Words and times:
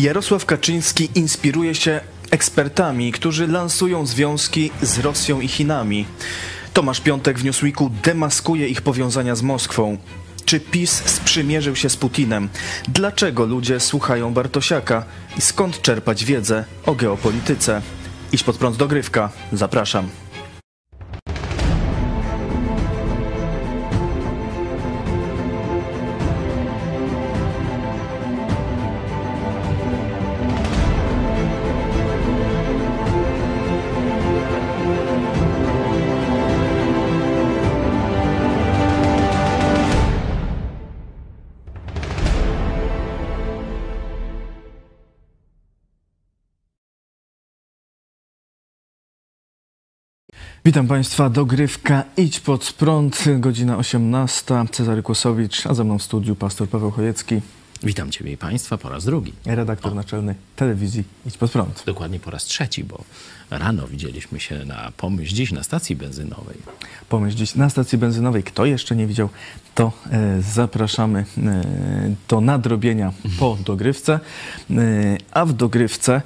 Jarosław 0.00 0.46
Kaczyński 0.46 1.08
inspiruje 1.14 1.74
się 1.74 2.00
ekspertami, 2.30 3.12
którzy 3.12 3.46
lansują 3.46 4.06
związki 4.06 4.70
z 4.82 4.98
Rosją 4.98 5.40
i 5.40 5.48
Chinami. 5.48 6.06
Tomasz 6.72 7.00
Piątek 7.00 7.38
w 7.38 7.44
Newsweeku 7.44 7.90
demaskuje 8.02 8.68
ich 8.68 8.82
powiązania 8.82 9.34
z 9.34 9.42
Moskwą. 9.42 9.98
Czy 10.44 10.60
PiS 10.60 11.02
sprzymierzył 11.06 11.76
się 11.76 11.90
z 11.90 11.96
Putinem? 11.96 12.48
Dlaczego 12.88 13.44
ludzie 13.46 13.80
słuchają 13.80 14.34
Bartosiaka? 14.34 15.04
I 15.38 15.40
skąd 15.40 15.82
czerpać 15.82 16.24
wiedzę 16.24 16.64
o 16.86 16.94
geopolityce? 16.94 17.82
Idź 18.32 18.42
pod 18.42 18.56
prąd 18.56 18.76
dogrywka. 18.76 19.30
Zapraszam. 19.52 20.08
Witam 50.64 50.86
Państwa, 50.86 51.30
dogrywka 51.30 52.04
Idź 52.16 52.40
pod 52.40 52.72
prąd, 52.72 53.24
godzina 53.38 53.76
18, 53.76 54.54
Cezary 54.70 55.02
Kłosowicz, 55.02 55.66
a 55.66 55.74
ze 55.74 55.84
mną 55.84 55.98
w 55.98 56.02
studiu 56.02 56.36
pastor 56.36 56.68
Paweł 56.68 56.90
Chojecki, 56.90 57.40
Witam 57.82 58.10
Ciebie 58.10 58.32
i 58.32 58.36
Państwa 58.36 58.78
po 58.78 58.88
raz 58.88 59.04
drugi. 59.04 59.32
redaktor 59.46 59.94
naczelny 59.94 60.34
telewizji 60.56 61.04
Idź 61.26 61.38
pod 61.38 61.50
prąd. 61.50 61.82
Dokładnie 61.86 62.20
po 62.20 62.30
raz 62.30 62.44
trzeci, 62.44 62.84
bo 62.84 63.04
rano 63.50 63.88
widzieliśmy 63.88 64.40
się 64.40 64.64
na 64.64 64.92
pomyśl 64.96 65.34
dziś 65.34 65.52
na 65.52 65.62
stacji 65.62 65.96
benzynowej. 65.96 66.56
Pomyśl 67.08 67.36
dziś 67.36 67.54
na 67.54 67.70
stacji 67.70 67.98
benzynowej. 67.98 68.42
Kto 68.42 68.66
jeszcze 68.66 68.96
nie 68.96 69.06
widział, 69.06 69.28
to 69.74 69.92
e, 70.10 70.42
zapraszamy 70.42 71.24
e, 71.38 71.62
do 72.28 72.40
nadrobienia 72.40 73.12
po 73.38 73.58
dogrywce. 73.66 74.20
E, 74.70 74.76
a 75.30 75.44
w 75.44 75.52
dogrywce, 75.52 76.22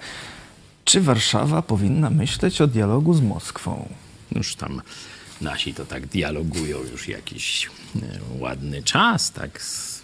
czy 0.84 1.00
Warszawa 1.00 1.62
powinna 1.62 2.10
myśleć 2.10 2.60
o 2.60 2.66
dialogu 2.66 3.14
z 3.14 3.20
Moskwą? 3.20 3.88
Już 4.34 4.56
tam 4.56 4.82
nasi 5.40 5.74
to 5.74 5.86
tak 5.86 6.06
dialogują 6.06 6.78
już 6.92 7.08
jakiś 7.08 7.66
e, 7.66 8.00
ładny 8.38 8.82
czas, 8.82 9.32
tak 9.32 9.62
z 9.62 10.02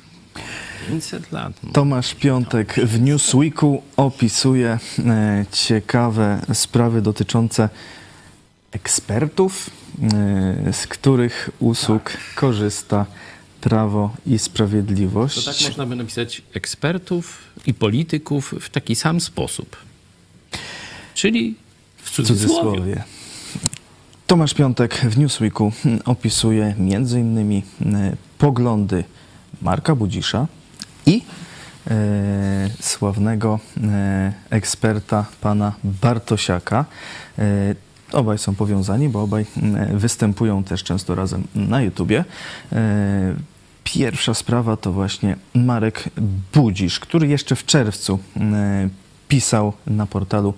500 0.88 1.32
lat. 1.32 1.52
Tomasz 1.72 2.14
Piątek 2.14 2.74
w 2.74 3.00
Newsweeku 3.00 3.82
opisuje 3.96 4.78
e, 4.98 5.44
ciekawe 5.52 6.42
sprawy 6.54 7.02
dotyczące 7.02 7.68
ekspertów, 8.72 9.70
e, 10.02 10.72
z 10.72 10.86
których 10.86 11.50
usług 11.58 12.12
korzysta 12.34 13.06
Prawo 13.60 14.16
i 14.26 14.38
Sprawiedliwość. 14.38 15.44
To 15.44 15.52
tak 15.52 15.60
można 15.60 15.86
by 15.86 15.96
napisać 15.96 16.42
ekspertów 16.54 17.38
i 17.66 17.74
polityków 17.74 18.54
w 18.60 18.68
taki 18.68 18.94
sam 18.94 19.20
sposób. 19.20 19.76
Czyli 21.14 21.54
w 21.96 22.10
w 22.10 22.10
cudzysłowie. 22.10 23.04
Tomasz 24.30 24.54
Piątek 24.54 24.94
w 24.94 25.18
Newsweeku 25.18 25.72
opisuje 26.04 26.74
m.in. 26.78 27.62
poglądy 28.38 29.04
Marka 29.62 29.94
Budzisza 29.94 30.46
i 31.06 31.22
e, 31.90 32.70
sławnego 32.80 33.58
e, 33.82 34.32
eksperta 34.50 35.26
pana 35.40 35.72
Bartosiaka. 35.84 36.84
E, 37.38 37.74
obaj 38.12 38.38
są 38.38 38.54
powiązani, 38.54 39.08
bo 39.08 39.22
obaj 39.22 39.46
występują 39.94 40.64
też 40.64 40.84
często 40.84 41.14
razem 41.14 41.46
na 41.54 41.82
YouTubie. 41.82 42.24
E, 42.72 43.34
Pierwsza 43.84 44.34
sprawa 44.34 44.76
to 44.76 44.92
właśnie 44.92 45.36
Marek 45.54 46.04
Budzisz, 46.54 47.00
który 47.00 47.28
jeszcze 47.28 47.56
w 47.56 47.66
czerwcu 47.66 48.18
e, 48.36 48.88
pisał 49.28 49.72
na 49.86 50.06
portalu 50.06 50.54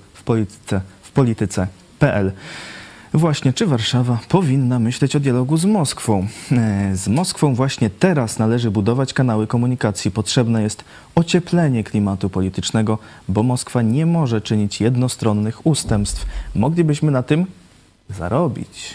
w 1.05 1.11
polityce.pl. 1.13 2.33
Właśnie, 3.15 3.53
czy 3.53 3.67
Warszawa 3.67 4.19
powinna 4.29 4.79
myśleć 4.79 5.17
o 5.17 5.21
dialogu 5.21 5.57
z 5.57 5.65
Moskwą? 5.65 6.27
E, 6.53 6.97
Z 6.97 7.09
Moskwą 7.09 7.55
właśnie 7.55 7.91
teraz 7.91 8.39
należy 8.39 8.71
budować 8.71 9.13
kanały 9.13 9.47
komunikacji. 9.47 10.11
Potrzebne 10.11 10.63
jest 10.63 10.85
ocieplenie 11.15 11.85
klimatu 11.85 12.31
politycznego, 12.31 12.99
bo 13.29 13.43
Moskwa 13.43 13.83
nie 13.83 14.07
może 14.07 14.41
czynić 14.41 14.81
jednostronnych 14.81 15.67
ustępstw. 15.67 16.27
Moglibyśmy 16.55 17.11
na 17.11 17.23
tym 17.23 17.47
zarobić. 18.11 18.95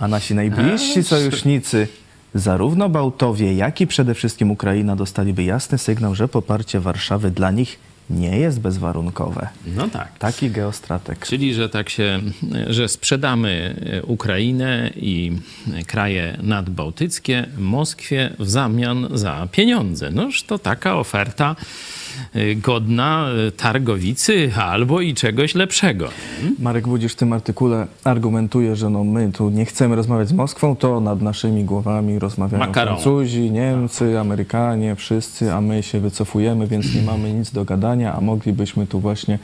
A 0.00 0.08
nasi 0.08 0.34
najbliżsi 0.34 1.02
sojusznicy, 1.02 1.88
zarówno 2.34 2.88
Bałtowie, 2.88 3.54
jak 3.54 3.80
i 3.80 3.86
przede 3.86 4.14
wszystkim 4.14 4.50
Ukraina, 4.50 4.96
dostaliby 4.96 5.44
jasny 5.44 5.78
sygnał, 5.78 6.14
że 6.14 6.28
poparcie 6.28 6.80
Warszawy 6.80 7.30
dla 7.30 7.50
nich 7.50 7.78
nie 8.10 8.38
jest 8.38 8.60
bezwarunkowe. 8.60 9.48
No 9.76 9.88
tak. 9.88 10.18
Taki 10.18 10.50
geostratek. 10.50 11.26
Czyli, 11.26 11.54
że 11.54 11.68
tak 11.68 11.90
się, 11.90 12.20
że 12.66 12.88
sprzedamy 12.88 13.74
Ukrainę 14.06 14.90
i 14.96 15.32
kraje 15.86 16.36
nadbałtyckie 16.42 17.46
Moskwie 17.58 18.34
w 18.38 18.50
zamian 18.50 19.08
za 19.14 19.48
pieniądze. 19.52 20.10
Noż 20.10 20.42
to 20.42 20.58
taka 20.58 20.96
oferta 20.96 21.56
godna 22.56 23.28
y, 23.48 23.52
targowicy 23.52 24.50
albo 24.56 25.00
i 25.00 25.14
czegoś 25.14 25.54
lepszego. 25.54 26.08
Marek 26.58 26.88
Budzisz 26.88 27.12
w 27.12 27.16
tym 27.16 27.32
artykule 27.32 27.86
argumentuje, 28.04 28.76
że 28.76 28.90
no 28.90 29.04
my 29.04 29.32
tu 29.32 29.50
nie 29.50 29.64
chcemy 29.64 29.96
rozmawiać 29.96 30.28
z 30.28 30.32
Moskwą, 30.32 30.76
to 30.76 31.00
nad 31.00 31.22
naszymi 31.22 31.64
głowami 31.64 32.18
rozmawiają 32.18 32.66
Makaron. 32.66 32.94
Francuzi, 32.94 33.50
Niemcy, 33.50 34.18
Amerykanie, 34.18 34.96
wszyscy, 34.96 35.52
a 35.52 35.60
my 35.60 35.82
się 35.82 36.00
wycofujemy, 36.00 36.66
więc 36.66 36.94
nie 36.94 37.02
mamy 37.02 37.32
nic 37.32 37.50
do 37.50 37.64
gadania, 37.64 38.14
a 38.14 38.20
moglibyśmy 38.20 38.86
tu 38.86 39.00
właśnie 39.00 39.38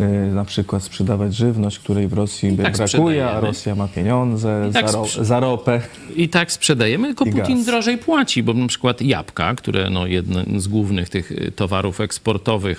y, 0.00 0.34
na 0.34 0.44
przykład 0.44 0.82
sprzedawać 0.82 1.34
żywność, 1.34 1.78
której 1.78 2.08
w 2.08 2.12
Rosji 2.12 2.52
by 2.52 2.62
tak 2.62 2.76
brakuje, 2.76 3.26
a. 3.26 3.40
Rosja 3.40 3.74
ma 3.74 3.88
pieniądze 3.88 4.70
tak 4.72 4.90
za, 4.90 4.98
ro, 4.98 5.06
za 5.20 5.40
ropę. 5.40 5.80
I 6.16 6.28
tak 6.28 6.52
sprzedajemy, 6.52 7.06
tylko 7.06 7.24
Putin 7.24 7.56
gaz. 7.56 7.66
drożej 7.66 7.98
płaci, 7.98 8.42
bo 8.42 8.54
na 8.54 8.66
przykład 8.66 9.02
jabłka, 9.02 9.54
które 9.54 9.90
no 9.90 10.06
jeden 10.06 10.60
z 10.60 10.68
głównych 10.68 11.08
tych 11.08 11.32
y, 11.32 11.52
towarów 11.56 12.00
eksportowych 12.00 12.31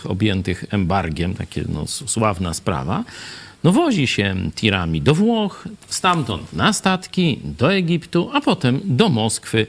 objętych 0.08 0.66
embargiem, 0.70 1.34
takie 1.34 1.64
no, 1.70 1.88
sławna 1.88 2.54
sprawa, 2.54 3.04
no 3.64 3.72
wozi 3.72 4.08
się 4.08 4.36
tirami 4.56 5.02
do 5.02 5.16
Włoch, 5.16 5.68
stamtąd 5.88 6.54
na 6.54 6.74
statki, 6.74 7.40
do 7.44 7.74
Egiptu, 7.74 8.30
a 8.34 8.42
potem 8.42 8.80
do 8.84 9.10
Moskwy. 9.10 9.68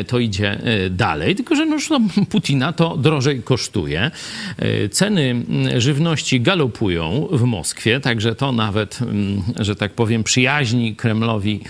Y, 0.00 0.04
To 0.04 0.18
idzie 0.18 0.60
y, 0.86 0.90
dalej, 0.90 1.34
tylko 1.34 1.56
że 1.56 1.66
no, 1.66 1.76
Putina 2.30 2.72
to 2.72 2.96
drożej 2.96 3.42
kosztuje. 3.42 4.10
Y, 4.62 4.88
Ceny 4.88 5.44
y, 5.76 5.80
żywności 5.80 6.40
galopują 6.40 7.28
w 7.32 7.42
Moskwie, 7.42 8.00
także 8.00 8.34
to 8.34 8.52
nawet, 8.52 9.02
mm, 9.02 9.42
że 9.60 9.76
tak 9.76 9.92
powiem, 9.92 10.24
przyjaźni 10.24 10.96
Kremlowi 10.96 11.60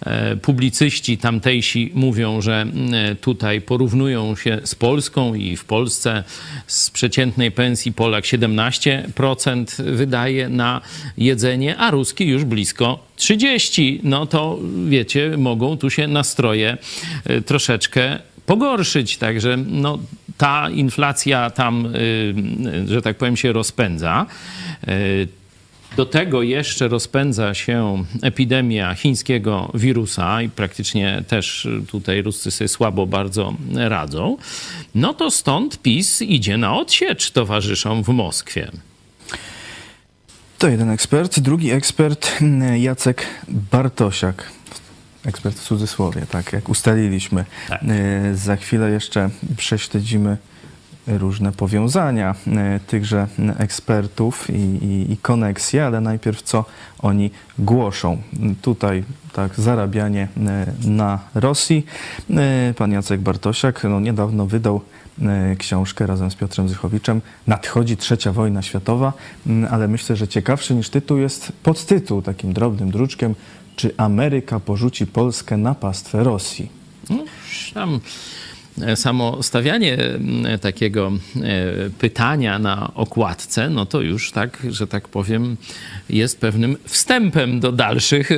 e, 0.00 0.36
publicyści 0.36 1.18
tamtejsi 1.18 1.90
mówią, 1.94 2.40
że 2.40 2.60
mm, 2.60 3.16
tutaj 3.16 3.60
porównują 3.60 4.36
się 4.36 4.60
z 4.64 4.74
Polską 4.74 5.34
i 5.34 5.56
w 5.56 5.64
Polsce 5.64 6.24
z 6.66 6.90
przeciętnej 6.90 7.50
pensji 7.50 7.92
Polak 7.92 8.24
17% 8.24 9.82
wydaje 9.94 10.48
na 10.48 10.80
jedzenie, 11.18 11.76
a 11.76 11.90
Ruski 11.90 12.26
już 12.26 12.44
blisko 12.44 12.98
30. 13.16 14.00
No 14.02 14.26
to 14.26 14.58
wiecie, 14.88 15.36
mogą 15.36 15.76
tu 15.76 15.90
się 15.90 16.06
nastroje 16.06 16.78
e, 17.24 17.40
troszeczkę 17.40 18.18
pogorszyć. 18.46 19.16
Także 19.16 19.56
no, 19.56 19.98
ta 20.36 20.70
inflacja 20.70 21.50
tam, 21.50 21.86
y, 21.86 21.98
y, 22.84 22.88
że 22.88 23.02
tak 23.02 23.16
powiem, 23.16 23.36
się 23.36 23.52
rozpędza. 23.52 24.26
Do 25.96 26.06
tego 26.06 26.42
jeszcze 26.42 26.88
rozpędza 26.88 27.54
się 27.54 28.04
epidemia 28.22 28.94
chińskiego 28.94 29.70
wirusa 29.74 30.42
i 30.42 30.48
praktycznie 30.48 31.24
też 31.28 31.68
tutaj 31.88 32.22
Ruscy 32.22 32.50
sobie 32.50 32.68
słabo 32.68 33.06
bardzo 33.06 33.54
radzą. 33.74 34.36
No 34.94 35.14
to 35.14 35.30
stąd 35.30 35.82
PiS 35.82 36.22
idzie 36.22 36.56
na 36.56 36.76
odsiecz 36.76 37.30
towarzyszom 37.30 38.02
w 38.02 38.08
Moskwie. 38.08 38.70
To 40.60 40.68
jeden 40.68 40.90
ekspert. 40.90 41.40
Drugi 41.40 41.70
ekspert, 41.70 42.28
mm, 42.40 42.76
Jacek 42.76 43.26
Bartosiak. 43.48 44.44
Ekspert 45.26 45.56
w 45.58 45.62
cudzysłowie, 45.62 46.26
tak 46.30 46.52
jak 46.52 46.68
ustaliliśmy. 46.68 47.44
Tak. 47.68 47.80
E, 47.82 48.34
Za 48.34 48.56
chwilę 48.56 48.90
jeszcze 48.90 49.30
prześledzimy 49.56 50.36
różne 51.06 51.52
powiązania 51.52 52.34
e, 52.46 52.80
tychże 52.86 53.26
ekspertów 53.58 54.50
i, 54.50 54.52
i, 54.84 55.12
i 55.12 55.16
koneksje, 55.16 55.86
ale 55.86 56.00
najpierw 56.00 56.42
co 56.42 56.64
oni 56.98 57.30
głoszą. 57.58 58.22
Tutaj 58.62 59.04
tak 59.32 59.54
zarabianie 59.60 60.28
e, 60.46 60.66
na 60.84 61.18
Rosji. 61.34 61.86
Pan 62.76 62.92
Jacek 62.92 63.20
Bartosiak 63.20 63.84
no, 63.84 64.00
niedawno 64.00 64.46
wydał 64.46 64.80
książkę 65.58 66.06
razem 66.06 66.30
z 66.30 66.34
Piotrem 66.34 66.68
Zychowiczem. 66.68 67.20
Nadchodzi 67.46 67.96
trzecia 67.96 68.32
wojna 68.32 68.62
światowa, 68.62 69.12
m, 69.46 69.66
ale 69.70 69.88
myślę, 69.88 70.16
że 70.16 70.28
ciekawszy 70.28 70.74
niż 70.74 70.88
tytuł 70.88 71.18
jest 71.18 71.52
podtytuł 71.62 72.22
takim 72.22 72.52
drobnym 72.52 72.90
druczkiem. 72.90 73.34
Czy 73.76 73.94
Ameryka 73.96 74.60
porzuci 74.60 75.06
Polskę 75.06 75.56
na 75.56 75.74
pastwę 75.74 76.24
Rosji? 76.24 76.68
No, 77.10 77.24
tam 77.74 77.94
e, 77.94 78.00
samo 78.94 79.42
stawianie 79.42 79.94
m, 79.98 80.44
takiego 80.60 81.12
e, 81.36 81.90
pytania 81.90 82.58
na 82.58 82.94
okładce, 82.94 83.70
no 83.70 83.86
to 83.86 84.00
już 84.00 84.32
tak, 84.32 84.66
że 84.70 84.86
tak 84.86 85.08
powiem, 85.08 85.56
jest 86.08 86.40
pewnym 86.40 86.76
wstępem 86.84 87.60
do 87.60 87.72
dalszych 87.72 88.32
e, 88.32 88.36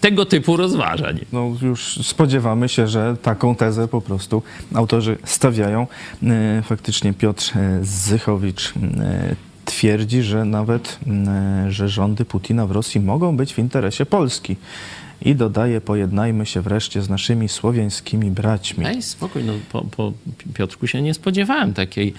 tego 0.00 0.24
typu 0.24 0.56
rozważań. 0.56 1.20
No 1.32 1.56
już 1.62 1.98
spodziewamy 2.02 2.68
się, 2.68 2.88
że 2.88 3.16
taką 3.22 3.54
tezę 3.54 3.88
po 3.88 4.00
prostu 4.00 4.42
autorzy 4.74 5.16
stawiają. 5.24 5.86
E, 6.22 6.62
Faktycznie 6.62 7.12
Piotr 7.12 7.52
e, 7.56 7.78
Zychowicz 7.82 8.72
e, 9.00 9.34
twierdzi, 9.64 10.22
że 10.22 10.44
nawet 10.44 10.98
e, 11.06 11.66
że 11.72 11.88
rządy 11.88 12.24
Putina 12.24 12.66
w 12.66 12.70
Rosji 12.70 13.00
mogą 13.00 13.36
być 13.36 13.54
w 13.54 13.58
interesie 13.58 14.06
Polski. 14.06 14.56
I 15.22 15.34
dodaje, 15.34 15.80
pojednajmy 15.80 16.46
się 16.46 16.60
wreszcie 16.60 17.02
z 17.02 17.08
naszymi 17.08 17.48
słowiańskimi 17.48 18.30
braćmi. 18.30 18.86
Ej, 18.86 19.02
spokój, 19.02 19.44
no 19.44 19.52
po, 19.72 19.84
po 19.96 20.12
Piotrku 20.54 20.86
się 20.86 21.02
nie 21.02 21.14
spodziewałem 21.14 21.74
takiej, 21.74 22.14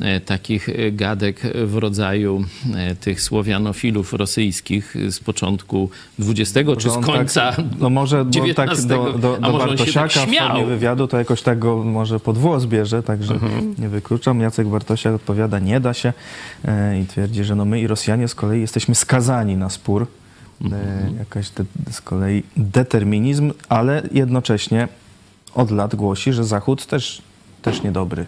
e, 0.00 0.20
takich 0.20 0.68
e, 0.68 0.92
gadek 0.92 1.42
w 1.54 1.76
rodzaju 1.76 2.44
e, 2.74 2.94
tych 2.94 3.22
słowianofilów 3.22 4.12
rosyjskich 4.12 4.94
z 5.10 5.20
początku 5.20 5.90
XX 6.18 6.68
czy 6.78 6.90
z 6.90 6.98
końca 6.98 7.52
Tak, 7.52 7.64
no 7.78 7.90
może 7.90 8.20
on 8.20 8.30
tak 8.56 8.70
XIX, 8.70 8.86
do, 8.88 9.12
do, 9.12 9.36
do 9.36 9.52
Bartosiaka 9.58 10.08
tak 10.08 10.28
w 10.28 10.36
formie 10.36 10.66
wywiadu 10.66 11.08
to 11.08 11.18
jakoś 11.18 11.42
tak 11.42 11.58
go 11.58 11.84
może 11.84 12.20
pod 12.20 12.38
włos 12.38 12.66
bierze, 12.66 13.02
także 13.02 13.34
Mhm. 13.34 13.74
nie 13.78 13.88
wykluczam. 13.88 14.40
Jacek 14.40 14.68
Bartosiak 14.68 15.14
odpowiada, 15.14 15.58
nie 15.58 15.80
da 15.80 15.94
się 15.94 16.12
i 17.02 17.06
twierdzi, 17.06 17.44
że 17.44 17.54
no 17.54 17.64
my 17.64 17.80
i 17.80 17.86
Rosjanie 17.86 18.28
z 18.28 18.34
kolei 18.34 18.60
jesteśmy 18.60 18.94
skazani 18.94 19.56
na 19.56 19.70
spór. 19.70 20.06
Mhm. 20.60 21.18
Jakaś 21.18 21.50
te, 21.50 21.64
z 21.90 22.00
kolei 22.00 22.42
determinizm, 22.56 23.52
ale 23.68 24.02
jednocześnie 24.12 24.88
od 25.54 25.70
lat 25.70 25.94
głosi, 25.94 26.32
że 26.32 26.44
Zachód 26.44 26.86
też, 26.86 27.22
też 27.62 27.82
niedobry. 27.82 28.26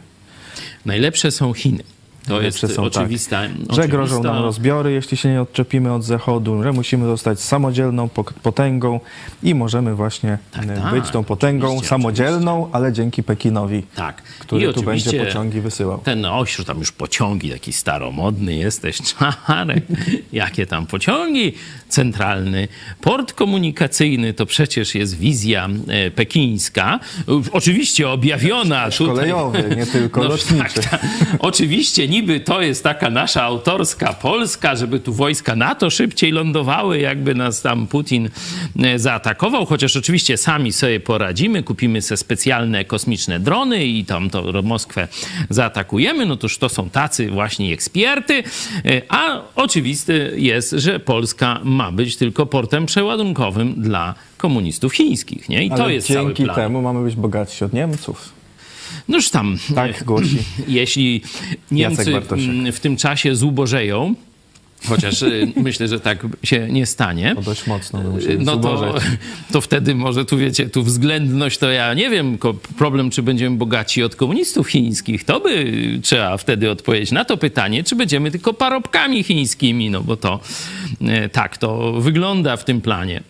Najlepsze 0.87 1.31
są 1.31 1.53
Chiny. 1.53 1.83
To 2.31 2.43
jest 2.43 2.75
są, 2.75 2.83
oczywista, 2.83 3.43
tak. 3.43 3.77
Że 3.77 3.89
grożą 3.89 4.17
oczywista- 4.17 4.33
nam 4.35 4.43
rozbiory, 4.43 4.93
jeśli 4.93 5.17
się 5.17 5.29
nie 5.29 5.43
odczepimy 5.43 5.93
od 5.93 6.05
Zachodu, 6.05 6.63
że 6.63 6.73
musimy 6.73 7.07
zostać 7.07 7.41
samodzielną 7.41 8.09
potęgą 8.43 9.01
i 9.43 9.55
możemy 9.55 9.95
właśnie 9.95 10.39
Tak, 10.53 10.65
e, 10.65 10.77
tak, 10.83 10.95
być 10.95 11.11
tą 11.11 11.25
potęgą 11.25 11.67
oczywiście, 11.67 11.89
samodzielną, 11.89 12.69
ale 12.73 12.93
dzięki 12.93 13.23
Pekinowi, 13.23 13.83
Tak. 13.95 14.23
który 14.23 14.73
tu 14.73 14.83
będzie 14.83 15.11
oczywiście 15.11 15.25
pociągi 15.25 15.61
wysyłał. 15.61 15.99
Ten 15.99 16.25
ośród, 16.25 16.67
tam 16.67 16.79
już 16.79 16.93
pociągi, 16.93 17.51
taki 17.51 17.73
staromodny 17.73 18.55
jesteś, 18.55 18.99
czarek. 19.47 19.85
Jakie 20.33 20.67
tam 20.67 20.87
pociągi? 20.87 21.53
Centralny 21.89 22.69
port 23.01 23.33
komunikacyjny 23.33 24.35
to 24.35 24.47
przecież 24.47 24.95
jest 24.95 25.19
wizja 25.19 25.69
e, 25.89 26.11
pekińska. 26.11 27.01
Oczywiście 27.53 28.09
objawiona 28.11 28.91
tutaj. 28.91 29.15
Kolejowy, 29.17 29.75
nie 29.77 29.87
tylko 29.87 30.23
lotniczy. 30.25 30.81
tak. 30.91 31.07
Oczywiście 31.39 32.09
niby 32.21 32.41
to 32.41 32.63
jest 32.63 32.85
taka 32.85 33.11
nasza 33.11 33.43
autorska 33.43 34.13
Polska, 34.13 34.77
żeby 34.77 35.01
tu 35.01 35.13
wojska 35.13 35.57
NATO 35.57 35.91
szybciej 35.91 36.33
lądowały, 36.33 36.99
jakby 36.99 37.35
nas 37.35 37.63
tam 37.63 37.87
Putin 37.87 38.31
e, 38.83 38.99
zaatakował, 38.99 39.67
chociaż 39.67 39.97
oczywiście 39.97 40.37
sami 40.37 40.73
sobie 40.73 41.01
poradzimy, 41.01 41.63
kupimy 41.63 42.03
sobie 42.03 42.17
specjalne 42.17 42.85
kosmiczne 42.85 43.41
drony 43.41 43.87
i 43.87 44.05
tam 44.05 44.31
to 44.31 44.63
Moskwę 44.63 45.09
zaatakujemy, 45.51 46.27
no 46.27 46.37
toż 46.37 46.59
to 46.59 46.69
są 46.69 46.91
tacy 46.91 47.31
właśnie 47.31 47.73
eksperty, 47.73 48.43
e, 48.85 49.03
a 49.09 49.43
oczywiste 49.57 50.13
jest, 50.37 50.71
że 50.71 51.01
Polska 51.01 51.61
ma 51.65 51.93
być 51.93 52.17
tylko 52.17 52.47
portem 52.47 52.87
przeładunkowym 52.87 53.75
dla 53.83 54.15
komunistów 54.37 54.95
chińskich, 54.95 55.49
nie? 55.49 55.65
I 55.65 55.69
to 55.69 55.85
ale 55.85 55.95
jest 55.95 56.07
cały 56.07 56.27
dzięki 56.27 56.45
plan. 56.45 56.57
temu 56.57 56.83
mamy 56.83 57.05
być 57.05 57.17
bogatsi 57.17 57.65
od 57.65 57.73
Niemców. 57.73 58.40
Noż 59.09 59.31
tam, 59.31 59.59
Tak 59.75 60.05
głosi. 60.05 60.37
jeśli 60.69 61.23
Niemcy 61.71 62.13
w 62.73 62.81
tym 62.81 62.97
czasie 62.97 63.37
zubożeją, 63.37 64.15
chociaż 64.89 65.23
y, 65.23 65.53
myślę, 65.57 65.89
że 65.89 66.01
tak 66.01 66.27
się 66.43 66.69
nie 66.71 66.87
stanie, 66.87 67.35
To 67.35 67.43
dość 67.43 67.67
mocno 67.67 68.01
musieli 68.03 68.45
no 68.45 68.57
to, 68.57 68.95
to 69.53 69.61
wtedy 69.61 69.95
może 69.95 70.25
tu 70.25 70.39
wiecie, 70.39 70.69
tu 70.69 70.83
względność 70.83 71.59
to 71.59 71.71
ja 71.71 71.95
nie 71.95 72.11
wiem, 72.11 72.39
problem 72.79 73.11
czy 73.11 73.23
będziemy 73.23 73.57
bogaci 73.57 74.03
od 74.03 74.17
komunistów 74.17 74.69
chińskich, 74.69 75.25
to 75.25 75.41
by 75.41 75.75
trzeba 76.03 76.37
wtedy 76.37 76.71
odpowiedzieć 76.71 77.13
na 77.13 77.25
to 77.25 77.37
pytanie, 77.37 77.85
czy 77.85 77.97
będziemy 77.97 78.31
tylko 78.31 78.55
parobkami 78.55 79.23
chińskimi, 79.23 79.91
no 79.91 80.01
bo 80.01 80.17
to 80.17 80.41
e, 81.01 81.29
tak 81.29 81.59
to 81.59 81.93
wygląda 81.93 82.57
w 82.57 82.65
tym 82.65 82.81
planie. 82.81 83.23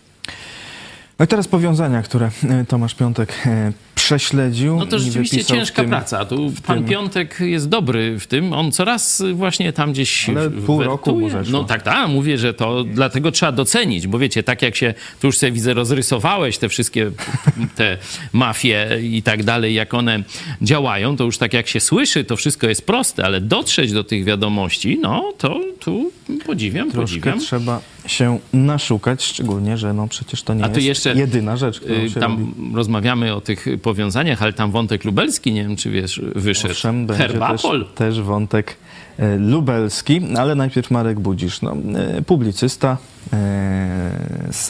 No 1.21 1.25
i 1.25 1.27
teraz 1.27 1.47
powiązania, 1.47 2.01
które 2.01 2.31
e, 2.49 2.65
Tomasz 2.65 2.95
Piątek 2.95 3.33
e, 3.45 3.71
prześledził. 3.95 4.77
No 4.79 4.85
to 4.85 4.99
rzeczywiście 4.99 5.45
ciężka 5.45 5.81
tym- 5.81 5.89
praca. 5.89 6.25
Tu 6.25 6.51
pan 6.65 6.77
tym- 6.77 6.87
Piątek 6.87 7.37
jest 7.39 7.69
dobry 7.69 8.19
w 8.19 8.27
tym. 8.27 8.53
On 8.53 8.71
coraz 8.71 9.23
właśnie 9.33 9.73
tam 9.73 9.91
gdzieś. 9.91 10.29
Ale 10.29 10.49
w- 10.49 10.65
pół 10.65 10.83
roku 10.83 11.11
wertuje. 11.19 11.31
zeszło. 11.43 11.59
No 11.59 11.63
tak, 11.67 11.81
tak, 11.83 12.07
mówię, 12.09 12.37
że 12.37 12.53
to 12.53 12.83
dlatego 12.83 13.31
trzeba 13.31 13.51
docenić, 13.51 14.07
bo 14.07 14.19
wiecie, 14.19 14.43
tak 14.43 14.61
jak 14.61 14.75
się, 14.75 14.93
tu 15.19 15.27
już 15.27 15.37
sobie 15.37 15.51
widzę, 15.51 15.73
rozrysowałeś 15.73 16.57
te 16.57 16.69
wszystkie 16.69 17.11
te 17.75 17.97
mafie 18.33 18.87
i 19.03 19.23
tak 19.23 19.43
dalej, 19.43 19.73
jak 19.73 19.93
one 19.93 20.23
działają, 20.61 21.17
to 21.17 21.23
już 21.23 21.37
tak 21.37 21.53
jak 21.53 21.67
się 21.67 21.79
słyszy, 21.79 22.23
to 22.23 22.35
wszystko 22.35 22.67
jest 22.67 22.85
proste, 22.85 23.25
ale 23.25 23.41
dotrzeć 23.41 23.91
do 23.93 24.03
tych 24.03 24.23
wiadomości, 24.23 24.99
no 25.01 25.33
to 25.37 25.59
tu 25.79 26.11
podziwiam, 26.45 26.91
Troszkę 26.91 27.01
podziwiam. 27.15 27.39
trzeba 27.39 27.81
się 28.05 28.39
naszukać, 28.53 29.23
szczególnie, 29.23 29.77
że 29.77 29.93
no 29.93 30.07
przecież 30.07 30.43
to 30.43 30.53
nie 30.53 30.63
jest 30.65 30.81
jeszcze, 30.81 31.13
jedyna 31.15 31.57
rzecz, 31.57 31.79
którą 31.79 31.95
Y, 31.95 32.09
się 32.09 32.19
Tam 32.19 32.31
robi. 32.31 32.75
rozmawiamy 32.75 33.35
o 33.35 33.41
tych 33.41 33.65
powiązaniach, 33.81 34.41
ale 34.43 34.53
tam 34.53 34.71
wątek 34.71 35.03
lubelski, 35.05 35.53
nie 35.53 35.63
wiem 35.63 35.75
czy 35.75 35.89
wiesz, 35.89 36.21
wyszedł. 36.35 36.71
Owszem, 36.71 37.05
będzie 37.07 37.23
też, 37.23 37.31
Herbapol. 37.31 37.85
też 37.95 38.21
wątek 38.21 38.77
e, 39.17 39.37
lubelski, 39.37 40.21
ale 40.37 40.55
najpierw 40.55 40.91
Marek 40.91 41.19
Budzisz, 41.19 41.61
no, 41.61 41.73
e, 42.17 42.21
publicysta, 42.21 42.97
e, 43.33 44.11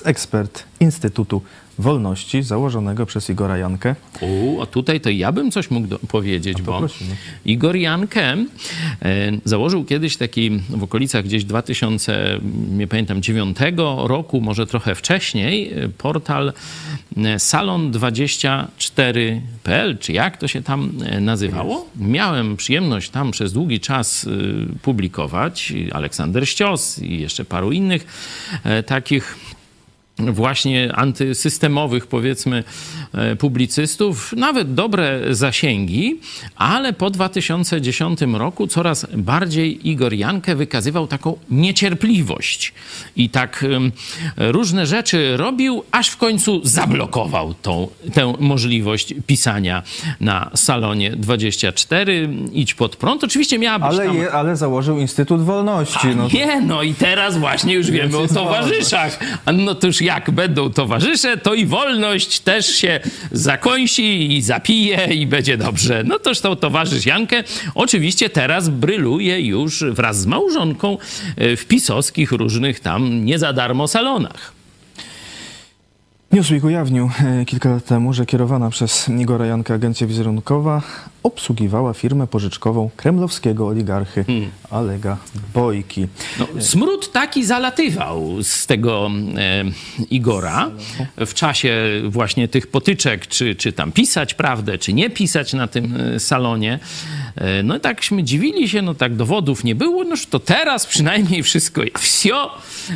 ekspert 0.04 0.64
Instytutu 0.80 1.42
Wolności, 1.80 2.44
założonego 2.44 3.06
przez 3.06 3.30
Igora 3.30 3.58
Jankę. 3.58 3.96
U, 4.22 4.62
a 4.62 4.66
tutaj 4.66 5.02
to 5.02 5.10
ja 5.10 5.32
bym 5.32 5.52
coś 5.52 5.72
mógł 5.72 5.88
do, 5.88 6.00
powiedzieć, 6.00 6.62
bo 6.62 6.80
prosimy. 6.80 7.16
Igor 7.46 7.76
Jankę 7.76 8.22
e, 8.22 8.46
założył 9.46 9.86
kiedyś 9.86 10.18
taki 10.18 10.50
w 10.70 10.84
okolicach 10.84 11.26
gdzieś 11.26 11.46
2000, 11.46 12.40
nie 12.72 12.88
pamiętam, 12.88 13.22
9 13.22 13.58
roku, 13.98 14.42
może 14.42 14.68
trochę 14.68 14.96
wcześniej, 14.96 15.74
e, 15.74 15.90
portal 15.90 16.54
e, 17.18 17.38
salon24.pl, 17.38 19.98
czy 19.98 20.14
jak 20.14 20.38
to 20.38 20.48
się 20.48 20.64
tam 20.64 20.92
nazywało. 21.22 21.86
Miałem 21.96 22.58
przyjemność 22.58 23.10
tam 23.10 23.32
przez 23.32 23.54
długi 23.54 23.80
czas 23.80 24.30
publikować. 24.82 25.74
Aleksander 25.92 26.50
Ścios 26.50 27.00
i 27.00 27.20
jeszcze 27.20 27.46
paru 27.46 27.72
innych 27.72 28.06
takich 28.86 29.38
właśnie 30.30 30.96
antysystemowych, 30.96 32.08
powiedzmy, 32.08 32.64
e, 33.14 33.36
publicystów, 33.36 34.34
nawet 34.38 34.74
dobre 34.74 35.20
zasięgi, 35.30 36.20
ale 36.56 36.94
po 36.94 37.10
2010 37.10 38.20
roku 38.34 38.68
coraz 38.68 39.08
bardziej 39.14 39.90
Igor 39.90 40.14
Jankę 40.14 40.56
wykazywał 40.56 41.08
taką 41.08 41.38
niecierpliwość 41.50 42.74
i 43.16 43.30
tak 43.30 43.66
różne 44.38 44.86
rzeczy 44.86 45.38
robił, 45.38 45.84
aż 45.92 46.10
w 46.10 46.18
końcu 46.18 46.62
zablokował 46.64 47.54
tą, 47.54 47.88
tę 48.14 48.34
możliwość 48.40 49.14
pisania 49.28 49.84
na 50.20 50.52
salonie 50.56 51.12
24. 51.12 52.30
Idź 52.54 52.74
pod 52.74 52.96
prąd. 52.96 53.24
Oczywiście 53.24 53.60
miała 53.60 53.80
być 53.80 53.88
Ale, 53.88 54.06
tam... 54.06 54.18
je, 54.18 54.32
ale 54.32 54.56
założył 54.56 54.98
Instytut 54.98 55.42
Wolności. 55.42 56.08
No, 56.16 56.28
Nie, 56.34 56.62
no 56.62 56.84
i 56.84 56.94
teraz 56.94 57.38
właśnie 57.38 57.74
już 57.74 57.92
wiemy 57.92 58.18
o 58.18 58.28
towarzyszach. 58.28 59.20
A 59.46 59.52
no 59.52 59.76
to 59.76 59.88
już 59.88 60.02
jak 60.16 60.32
będą 60.32 60.70
towarzysze, 60.70 61.38
to 61.38 61.54
i 61.54 61.66
wolność 61.66 62.40
też 62.40 62.76
się 62.76 63.00
zakąsi 63.32 64.38
i 64.38 64.42
zapije 64.42 65.06
i 65.14 65.28
będzie 65.28 65.58
dobrze. 65.58 66.04
No 66.06 66.20
toż 66.20 66.40
to 66.40 66.56
towarzysz 66.56 67.06
Jankę 67.06 67.44
oczywiście 67.76 68.30
teraz 68.30 68.70
bryluje 68.70 69.42
już 69.42 69.84
wraz 69.84 70.22
z 70.22 70.26
małżonką 70.26 70.98
e, 71.38 71.58
w 71.58 71.66
pisowskich 71.66 72.32
różnych 72.32 72.80
tam 72.80 73.26
nie 73.26 73.40
za 73.40 73.54
darmo 73.54 73.88
salonach. 73.88 74.61
Newsweek 76.34 76.64
ujawnił 76.64 77.10
e, 77.42 77.46
kilka 77.46 77.70
lat 77.70 77.86
temu, 77.86 78.14
że 78.14 78.26
kierowana 78.26 78.70
przez 78.70 79.10
Igora 79.10 79.46
Janka 79.46 79.74
agencja 79.74 80.08
wizerunkowa 80.08 80.82
obsługiwała 81.24 81.94
firmę 81.94 82.28
pożyczkową 82.28 82.90
kremlowskiego 82.96 83.68
oligarchy 83.68 84.26
Alega 84.70 85.18
Bojki. 85.54 86.08
No, 86.40 86.48
smród 86.62 87.12
taki 87.12 87.46
zalatywał 87.46 88.44
z 88.44 88.68
tego 88.68 89.12
e, 89.38 89.64
Igora 90.10 90.72
w 91.18 91.34
czasie 91.34 91.76
właśnie 92.10 92.48
tych 92.48 92.68
potyczek, 92.68 93.28
czy, 93.28 93.56
czy 93.56 93.74
tam 93.74 93.92
pisać 93.92 94.34
prawdę, 94.34 94.78
czy 94.78 94.94
nie 94.94 95.10
pisać 95.10 95.54
na 95.54 95.68
tym 95.68 95.96
e, 95.96 96.20
salonie. 96.20 96.80
E, 97.36 97.64
no 97.64 97.78
i 97.78 97.80
takśmy 97.80 98.24
dziwili 98.24 98.70
się, 98.70 98.82
no 98.82 98.94
tak 98.94 99.16
dowodów 99.16 99.64
nie 99.64 99.76
było, 99.76 100.04
noż 100.04 100.26
to 100.26 100.40
teraz 100.40 100.86
przynajmniej 100.86 101.44
wszystko 101.44 101.82
wsio, 102.00 102.52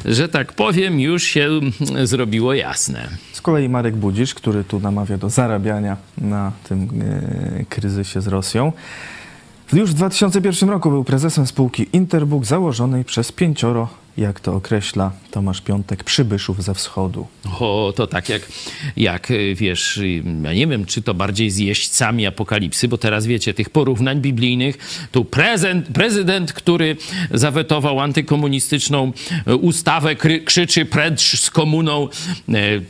że 0.06 0.30
tak 0.30 0.54
powiem, 0.54 1.00
już 1.00 1.24
się 1.24 1.44
mm, 1.44 2.08
zrobiło 2.08 2.54
jasne. 2.54 3.10
Z 3.34 3.42
kolei 3.42 3.70
Marek 3.70 3.96
Budzisz, 3.96 4.34
który 4.34 4.64
tu 4.64 4.80
namawia 4.80 5.18
do 5.18 5.30
zarabiania 5.30 5.98
na 6.18 6.52
tym 6.70 6.90
e, 7.62 7.66
kryzysie 7.66 8.22
z 8.22 8.28
Rosją, 8.28 8.72
już 9.74 9.92
w 9.92 9.94
2001 9.94 10.70
roku 10.70 10.90
był 10.90 11.04
prezesem 11.04 11.48
spółki 11.48 11.88
Interbook 11.94 12.46
założonej 12.46 13.06
przez 13.06 13.32
pięcioro, 13.32 13.90
jak 14.18 14.40
to 14.40 14.54
określa 14.56 15.12
Tomasz 15.32 15.62
Piątek, 15.62 16.04
przybyszów 16.04 16.64
ze 16.64 16.74
wschodu. 16.74 17.28
O, 17.60 17.94
to 17.96 18.08
tak 18.08 18.30
jak, 18.30 18.42
jak 18.98 19.32
y, 19.32 19.56
wiesz, 19.56 19.98
y, 19.98 20.24
ja 20.44 20.54
nie 20.54 20.68
wiem, 20.68 20.86
czy 20.86 21.02
to 21.02 21.14
bardziej 21.14 21.50
z 21.50 21.58
jeźdźcami 21.58 22.26
apokalipsy, 22.26 22.88
bo 22.88 22.98
teraz 22.98 23.26
wiecie, 23.26 23.54
tych 23.54 23.70
porównań 23.70 24.22
biblijnych, 24.22 25.08
tu 25.12 25.26
prezent, 25.26 25.88
prezydent, 25.88 26.54
który 26.54 26.98
zawetował 27.32 28.00
antykomunistyczną 28.00 29.12
y, 29.48 29.56
ustawę, 29.56 30.16
kry, 30.16 30.42
krzyczy 30.42 30.86
precz 30.86 31.22
z 31.22 31.50
komuną. 31.50 32.08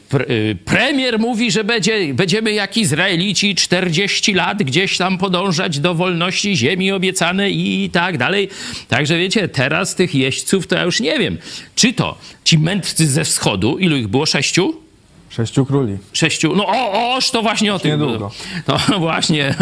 Pre, 0.09 0.25
premier 0.65 1.19
mówi, 1.19 1.51
że 1.51 1.63
będzie, 1.63 2.13
będziemy 2.13 2.53
jak 2.53 2.77
Izraelici 2.77 3.55
40 3.55 4.33
lat 4.33 4.63
gdzieś 4.63 4.97
tam 4.97 5.17
podążać 5.17 5.79
do 5.79 5.95
wolności 5.95 6.57
ziemi 6.57 6.91
obiecanej 6.91 7.83
i 7.83 7.89
tak 7.89 8.17
dalej. 8.17 8.49
Także 8.87 9.17
wiecie, 9.17 9.47
teraz 9.47 9.95
tych 9.95 10.15
jeźdźców 10.15 10.67
to 10.67 10.75
ja 10.75 10.83
już 10.83 10.99
nie 10.99 11.14
wiem. 11.19 11.37
Czy 11.75 11.93
to 11.93 12.17
ci 12.43 12.57
mędrcy 12.59 13.07
ze 13.07 13.23
wschodu, 13.25 13.77
ilu 13.77 13.97
ich 13.97 14.07
było? 14.07 14.25
Sześciu? 14.25 14.85
Sześciu 15.29 15.65
króli. 15.65 15.97
Sześciu, 16.13 16.55
no 16.55 16.65
o, 16.67 17.15
oż 17.15 17.31
to 17.31 17.41
właśnie 17.41 17.73
o 17.73 17.79
tym. 17.79 17.91
Niedługo. 17.91 18.31
No 18.67 18.79
właśnie, 18.99 19.55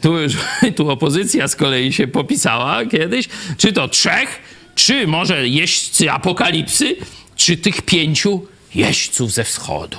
tu, 0.00 0.18
już, 0.18 0.32
tu 0.76 0.90
opozycja 0.90 1.48
z 1.48 1.56
kolei 1.56 1.92
się 1.92 2.06
popisała 2.06 2.86
kiedyś. 2.86 3.28
Czy 3.56 3.72
to 3.72 3.88
trzech, 3.88 4.42
czy 4.74 5.06
może 5.06 5.48
jeźdźcy 5.48 6.10
apokalipsy, 6.10 6.96
czy 7.36 7.56
tych 7.56 7.82
pięciu 7.82 8.46
jeźdźców 8.74 9.32
ze 9.32 9.44
wschodu. 9.44 9.98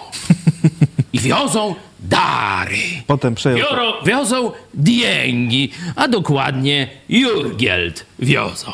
I 1.13 1.19
wiozą 1.19 1.75
dary. 1.99 2.77
Potem 3.07 3.35
przejął... 3.35 3.59
Biorą, 3.59 3.93
wiozą 4.05 4.51
diengi, 4.73 5.71
a 5.95 6.07
dokładnie 6.07 6.87
jurgield 7.09 8.05
wiozą. 8.19 8.71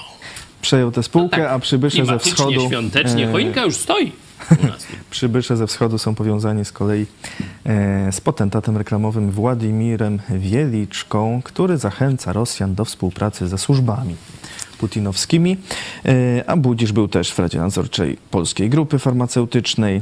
Przejął 0.65 0.91
tę 0.91 1.03
spółkę, 1.03 1.49
a 1.49 1.59
przybysze 1.59 2.05
ze 2.05 2.19
wschodu... 2.19 2.67
świątecznie, 2.67 3.29
e, 3.29 3.31
choinka 3.31 3.63
już 3.65 3.75
stoi. 3.75 4.11
Przybysze 5.09 5.57
ze 5.57 5.67
wschodu 5.67 5.97
są 5.97 6.15
powiązani 6.15 6.65
z 6.65 6.71
kolei 6.71 7.05
e, 7.65 8.11
z 8.11 8.21
potentatem 8.21 8.77
reklamowym 8.77 9.31
Władimirem 9.31 10.19
Wieliczką, 10.29 11.41
który 11.43 11.77
zachęca 11.77 12.33
Rosjan 12.33 12.75
do 12.75 12.85
współpracy 12.85 13.47
ze 13.47 13.57
służbami 13.57 14.15
putinowskimi, 14.77 15.57
e, 16.05 16.49
a 16.49 16.57
Budzisz 16.57 16.91
był 16.91 17.07
też 17.07 17.31
w 17.33 17.39
Radzie 17.39 17.59
Nadzorczej 17.59 18.17
Polskiej 18.31 18.69
Grupy 18.69 18.99
Farmaceutycznej, 18.99 20.01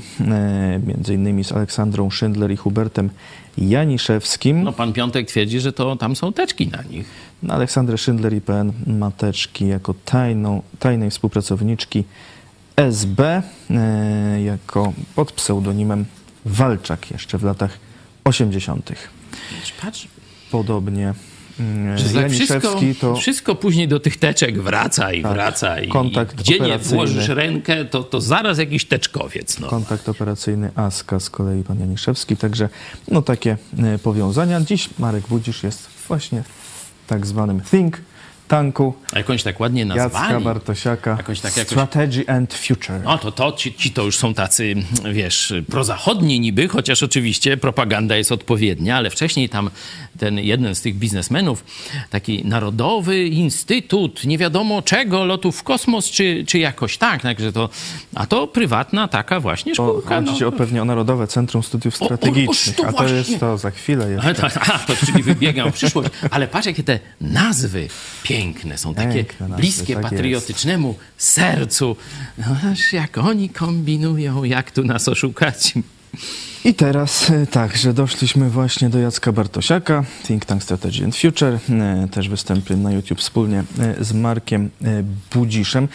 między 0.87 1.13
innymi 1.13 1.43
z 1.43 1.51
Aleksandrą 1.51 2.11
Schindler 2.11 2.51
i 2.51 2.57
Hubertem 2.57 3.09
Janiszewskim. 3.57 4.63
No 4.63 4.73
pan 4.73 4.93
Piątek 4.93 5.27
twierdzi, 5.27 5.59
że 5.59 5.73
to 5.73 5.95
tam 5.95 6.15
są 6.15 6.33
teczki 6.33 6.67
na 6.67 6.81
nich. 6.81 7.05
Na 7.43 7.53
Aleksandrę 7.53 7.97
Schindler 7.97 8.33
IPN 8.33 8.71
Mateczki 8.87 9.67
jako 9.67 9.93
tajną, 10.05 10.61
tajnej 10.79 11.09
współpracowniczki 11.09 12.03
SB, 12.75 13.41
e, 13.69 14.41
jako 14.43 14.93
pod 15.15 15.31
pseudonimem 15.31 16.05
Walczak 16.45 17.11
jeszcze 17.11 17.37
w 17.37 17.43
latach 17.43 17.79
80. 18.23 18.91
Patrz, 19.81 20.07
Podobnie 20.51 21.13
wszystko, 21.97 22.19
Janiszewski 22.19 22.95
to 22.95 23.15
wszystko 23.15 23.55
później 23.55 23.87
do 23.87 23.99
tych 23.99 24.17
teczek 24.17 24.61
wraca 24.61 25.13
i 25.13 25.21
Tak. 25.21 25.33
wraca. 25.33 25.79
I, 25.79 25.87
Kontakt 25.87 26.35
gdzie 26.35 26.59
nie 26.59 26.77
włożysz 26.77 27.27
rękę, 27.27 27.85
to, 27.85 28.03
to 28.03 28.21
zaraz 28.21 28.57
jakiś 28.57 28.85
teczkowiec. 28.85 29.59
No. 29.59 29.67
kontakt 29.67 30.09
operacyjny 30.09 30.71
ASKA 30.75 31.19
z 31.19 31.29
kolei 31.29 31.63
pan 31.63 31.79
Janiszewski, 31.79 32.37
także 32.37 32.69
no 33.07 33.21
takie 33.21 33.57
e, 33.83 33.99
powiązania. 33.99 34.61
Dziś 34.61 34.89
Marek 34.99 35.27
Budzisz 35.27 35.63
jest 35.63 35.89
właśnie 36.07 36.43
w 36.43 37.07
tak 37.07 37.25
zwanym 37.25 37.61
think 37.61 37.97
tanku 38.47 38.93
A 39.13 39.17
jakąś 39.17 39.43
tak 39.43 39.59
ładnie 39.59 39.81
Jacka 39.85 40.03
nazwali. 40.03 40.43
Bartosiaka 40.43 41.11
Jakoś 41.17 41.39
tak 41.39 41.57
jakoś- 41.57 41.71
Strategy 41.73 42.23
and 42.27 42.53
Future. 42.53 43.01
No 43.03 43.17
to, 43.17 43.31
to 43.31 43.51
ci, 43.51 43.73
ci 43.73 43.91
to 43.91 44.03
już 44.03 44.17
są 44.17 44.33
tacy, 44.33 44.75
wiesz, 45.13 45.53
prozachodni 45.69 46.39
niby, 46.39 46.67
chociaż 46.67 47.03
oczywiście 47.03 47.57
propaganda 47.57 48.15
jest 48.15 48.31
odpowiednia, 48.31 48.97
ale 48.97 49.09
wcześniej 49.09 49.49
tam 49.49 49.69
ten 50.19 50.39
jeden 50.39 50.75
z 50.75 50.81
tych 50.81 50.95
biznesmenów, 50.95 51.63
taki 52.09 52.45
Narodowy 52.45 53.27
Instytut, 53.27 54.23
nie 54.25 54.37
wiadomo 54.37 54.81
czego, 54.81 55.25
lotów 55.25 55.57
w 55.57 55.63
kosmos, 55.63 56.05
czy, 56.11 56.43
czy 56.47 56.59
jakoś 56.59 56.97
tak, 56.97 57.21
także 57.21 57.53
to, 57.53 57.69
a 58.15 58.25
to 58.25 58.47
prywatna 58.47 59.07
taka 59.07 59.39
właśnie 59.39 59.75
To 59.75 59.89
szkółka. 59.89 60.15
chodzi 60.25 60.41
no. 60.41 60.47
o 60.47 60.51
pewnie 60.51 60.81
o 60.81 60.85
Narodowe 60.85 61.27
Centrum 61.27 61.63
Studiów 61.63 62.01
o, 62.01 62.05
Strategicznych, 62.05 62.75
to 62.75 62.83
a 62.87 62.91
to 62.91 62.97
właśnie. 62.97 63.17
jest 63.17 63.39
to 63.39 63.57
za 63.57 63.71
chwilę 63.71 64.09
jeszcze. 64.11 64.25
Ale 64.25 64.35
tak, 64.35 64.69
a, 64.69 64.79
to 64.79 64.95
czyli 65.05 65.23
wybiegam 65.23 65.71
w 65.71 65.73
przyszłość. 65.75 66.09
Ale 66.31 66.47
patrz, 66.47 66.67
jakie 66.67 66.83
te 66.83 66.99
nazwy 67.21 67.87
piękne 68.23 68.77
są, 68.77 68.93
takie 68.93 69.13
Piękne 69.13 69.47
nazwy, 69.47 69.61
bliskie 69.61 69.93
tak 69.93 70.03
jest. 70.03 70.09
patriotycznemu 70.15 70.95
sercu. 71.17 71.95
No, 72.37 72.45
aż 72.71 72.93
jak 72.93 73.17
oni 73.17 73.49
kombinują, 73.49 74.43
jak 74.43 74.71
tu 74.71 74.83
nas 74.83 75.07
oszukać. 75.07 75.73
I 76.65 76.73
teraz 76.73 77.29
e, 77.29 77.47
tak, 77.47 77.77
że 77.77 77.93
doszliśmy 77.93 78.49
właśnie 78.49 78.89
do 78.89 78.99
Jacka 78.99 79.31
Bartosiaka, 79.31 80.03
Think 80.23 80.45
Tank 80.45 80.63
Strategy 80.63 81.03
and 81.03 81.15
Future, 81.15 81.59
e, 81.69 82.07
też 82.11 82.29
występy 82.29 82.77
na 82.77 82.91
YouTube 82.91 83.19
wspólnie 83.19 83.63
e, 83.79 84.03
z 84.03 84.13
Markiem 84.13 84.69
Budziszem. 85.33 85.87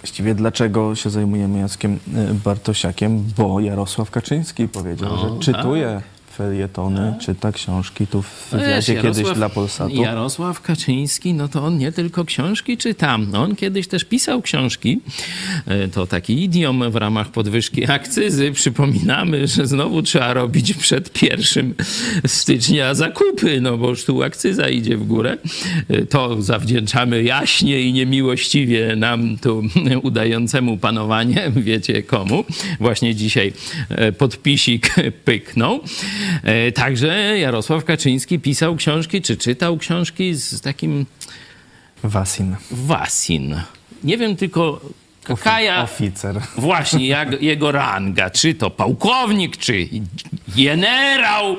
Właściwie 0.00 0.34
dlaczego 0.34 0.94
się 0.94 1.10
zajmujemy 1.10 1.58
Jackiem 1.58 1.98
Bartosiakiem? 2.44 3.24
Bo 3.36 3.60
Jarosław 3.60 4.10
Kaczyński 4.10 4.68
powiedział, 4.68 5.14
O, 5.14 5.16
że 5.16 5.40
czytuje 5.40 6.00
felietony, 6.36 7.14
czyta 7.20 7.52
książki 7.52 8.06
tu 8.06 8.22
w 8.22 8.48
wywiadzie 8.52 8.94
Wiesz, 8.94 9.02
kiedyś 9.02 9.32
dla 9.32 9.48
Polsatu. 9.48 9.94
Jarosław 9.94 10.60
Kaczyński, 10.60 11.34
no 11.34 11.48
to 11.48 11.64
on 11.64 11.78
nie 11.78 11.92
tylko 11.92 12.24
książki 12.24 12.76
czyta, 12.76 13.18
on 13.34 13.56
kiedyś 13.56 13.88
też 13.88 14.04
pisał 14.04 14.42
książki. 14.42 15.00
E, 15.66 15.88
To 15.88 16.06
taki 16.06 16.44
idiom 16.44 16.90
w 16.90 16.96
ramach 16.96 17.28
podwyżki 17.28 17.90
akcyzy. 17.90 18.52
Przypominamy, 18.52 19.46
że 19.46 19.66
znowu 19.66 20.02
trzeba 20.02 20.34
robić 20.34 20.74
przed 20.74 21.12
pierwszym 21.12 21.74
stycznia 22.26 22.94
zakupy, 22.94 23.60
no 23.60 23.78
bo 23.78 23.88
już 23.88 24.04
tu 24.04 24.22
akcyza 24.22 24.68
idzie 24.68 24.96
w 24.96 25.06
górę. 25.06 25.36
E, 25.88 26.06
To 26.06 26.42
zawdzięczamy 26.42 27.22
jaśnie 27.22 27.80
i 27.80 27.92
niemiłościwie 27.92 28.96
nam 28.96 29.38
tu 29.38 29.62
udającemu 30.02 30.76
panowanie, 30.76 31.52
wiecie 31.56 32.02
komu. 32.02 32.44
Właśnie 32.80 33.14
dzisiaj 33.14 33.52
e, 33.88 34.12
podpisik 34.12 34.94
pyknął. 35.24 35.80
E, 36.42 36.72
Także 36.72 37.38
Jarosław 37.38 37.84
Kaczyński 37.84 38.38
pisał 38.38 38.76
książki, 38.76 39.22
czy 39.22 39.36
czytał 39.36 39.78
książki 39.78 40.34
z 40.34 40.60
takim 40.60 41.06
Wasin. 42.04 42.56
Wasin. 42.70 43.60
Nie 44.04 44.18
wiem 44.18 44.36
tylko, 44.36 44.80
Kaja, 45.34 45.82
Oficer. 45.82 46.40
właśnie 46.56 47.06
jak, 47.06 47.42
jego 47.42 47.72
ranga, 47.72 48.30
czy 48.30 48.54
to 48.54 48.70
pułkownik, 48.70 49.56
czy 49.56 49.88
generał, 50.56 51.56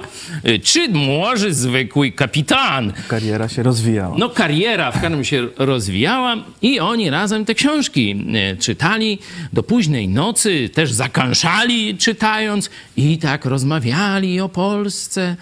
czy 0.63 0.89
może 0.89 1.53
zwykły 1.53 2.11
kapitan. 2.11 2.93
Kariera 3.07 3.49
się 3.49 3.63
rozwijała. 3.63 4.15
No 4.17 4.29
kariera 4.29 4.91
w 4.91 5.01
każdym 5.01 5.23
się 5.23 5.47
rozwijała 5.57 6.35
i 6.61 6.79
oni 6.79 7.09
razem 7.09 7.45
te 7.45 7.55
książki 7.55 8.25
e, 8.33 8.57
czytali 8.57 9.19
do 9.53 9.63
późnej 9.63 10.07
nocy, 10.07 10.69
też 10.73 10.91
zakanszali 10.91 11.97
czytając 11.97 12.69
i 12.97 13.17
tak 13.17 13.45
rozmawiali 13.45 14.41
o 14.41 14.49
Polsce 14.49 15.35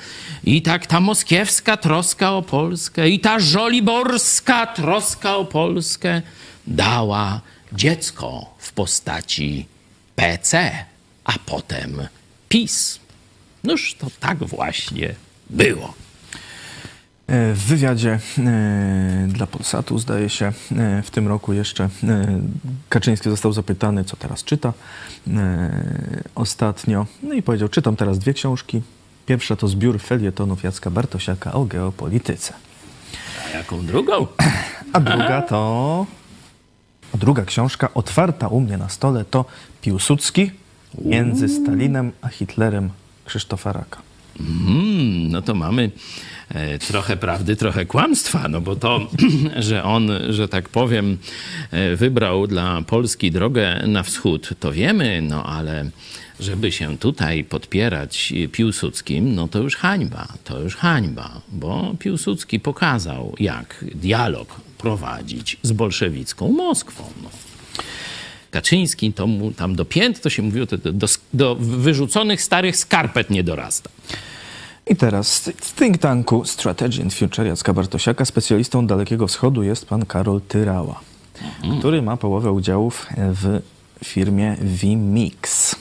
i 0.43 0.61
tak 0.61 0.87
ta 0.87 0.99
moskiewska 0.99 1.77
troska 1.77 2.31
o 2.31 2.41
Polskę 2.41 3.09
i 3.09 3.19
ta 3.19 3.39
żoliborska 3.39 4.67
troska 4.67 5.35
o 5.35 5.45
Polskę 5.45 6.21
dała 6.67 7.41
dziecko 7.75 8.55
w 8.57 8.73
postaci 8.73 9.65
PC, 10.15 10.71
a 11.23 11.33
potem 11.45 12.07
PiS. 12.49 12.99
Noż 13.63 13.95
to 13.99 14.07
tak 14.19 14.37
właśnie 14.37 15.15
było. 15.49 15.93
E, 17.27 17.53
W 17.53 17.59
wywiadzie 17.59 18.19
e, 18.37 19.27
dla 19.27 19.47
Polsatu, 19.47 19.99
zdaje 19.99 20.29
się, 20.29 20.45
e, 20.45 21.01
w 21.01 21.11
tym 21.11 21.27
roku 21.27 21.53
jeszcze 21.53 21.89
Kaczyński 22.89 23.29
został 23.29 23.53
zapytany, 23.53 24.03
co 24.03 24.17
teraz 24.17 24.43
czyta 24.43 24.73
ostatnio. 26.35 27.05
No 27.23 27.33
i 27.33 27.41
powiedział, 27.41 27.69
czytam 27.69 27.95
teraz 27.95 28.19
dwie 28.19 28.33
książki. 28.33 28.81
Pierwsza 29.25 29.55
to 29.55 29.67
zbiór 29.67 29.99
felietonów 29.99 30.63
Jacka 30.63 30.89
Bartosiaka 30.89 31.53
o 31.53 31.65
geopolityce. 31.65 32.53
A 33.45 33.57
jaką 33.57 33.85
drugą? 33.85 34.27
A 34.93 34.99
druga 34.99 35.41
to... 35.41 36.05
Druga 37.17 37.45
książka, 37.45 37.93
otwarta 37.93 38.47
u 38.47 38.61
mnie 38.61 38.77
na 38.77 38.89
stole, 38.89 39.25
to 39.25 39.45
Piłsudski 39.81 40.51
między 41.01 41.49
Stalinem 41.49 42.11
a 42.21 42.27
Hitlerem 42.27 42.89
Krzysztofa 43.25 43.73
Raka. 43.73 44.01
Mm, 44.39 45.31
no 45.31 45.41
to 45.41 45.55
mamy 45.55 45.91
e, 46.49 46.79
trochę 46.79 47.17
prawdy, 47.17 47.55
trochę 47.55 47.85
kłamstwa, 47.85 48.47
no 48.47 48.61
bo 48.61 48.75
to, 48.75 49.07
że 49.57 49.83
on, 49.83 50.09
że 50.29 50.47
tak 50.47 50.69
powiem, 50.69 51.17
e, 51.71 51.95
wybrał 51.95 52.47
dla 52.47 52.81
Polski 52.81 53.31
drogę 53.31 53.83
na 53.87 54.03
wschód, 54.03 54.49
to 54.59 54.71
wiemy, 54.71 55.21
no 55.21 55.45
ale 55.45 55.89
żeby 56.39 56.71
się 56.71 56.97
tutaj 56.97 57.43
podpierać 57.43 58.33
Piłsudskim, 58.51 59.35
no 59.35 59.47
to 59.47 59.59
już 59.59 59.75
hańba, 59.75 60.27
to 60.43 60.59
już 60.59 60.75
hańba, 60.75 61.41
bo 61.51 61.95
Piłsudski 61.99 62.59
pokazał, 62.59 63.35
jak 63.39 63.85
dialog 63.95 64.61
prowadzić 64.77 65.57
z 65.63 65.71
bolszewicką 65.71 66.51
Moskwą. 66.51 67.03
No. 67.23 67.29
Kaczyński 68.51 69.13
to 69.13 69.27
mu 69.27 69.51
tam 69.51 69.75
do 69.75 69.85
pięt, 69.85 70.21
to 70.21 70.29
się 70.29 70.41
mówiło, 70.41 70.65
to 70.65 70.77
do, 70.77 71.07
do, 71.33 71.55
wyrzuconych 71.55 72.41
starych 72.41 72.77
skarpet 72.77 73.29
nie 73.29 73.43
dorasta. 73.43 73.89
I 74.87 74.95
teraz 74.95 75.51
w 75.61 75.75
think 75.75 75.97
tanku 75.97 76.45
Strategy 76.45 77.01
and 77.01 77.13
Future 77.13 77.47
Jacka 77.47 77.73
Bartosiaka 77.73 78.25
specjalistą 78.25 78.87
Dalekiego 78.87 79.27
Wschodu 79.27 79.63
jest 79.63 79.85
pan 79.85 80.05
Karol 80.05 80.41
Tyrała, 80.41 80.99
który 81.79 82.01
ma 82.01 82.17
połowę 82.17 82.51
udziałów 82.51 83.07
w 83.17 83.61
firmie 84.03 84.55
VMix, 84.61 85.74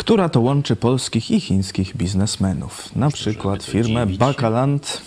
która 0.00 0.28
to 0.28 0.40
łączy 0.40 0.76
polskich 0.76 1.30
i 1.30 1.40
chińskich 1.40 1.96
biznesmenów. 1.96 2.96
Na 2.96 3.10
przykład 3.10 3.62
firmę. 3.62 4.06
Bakaland 4.06 5.00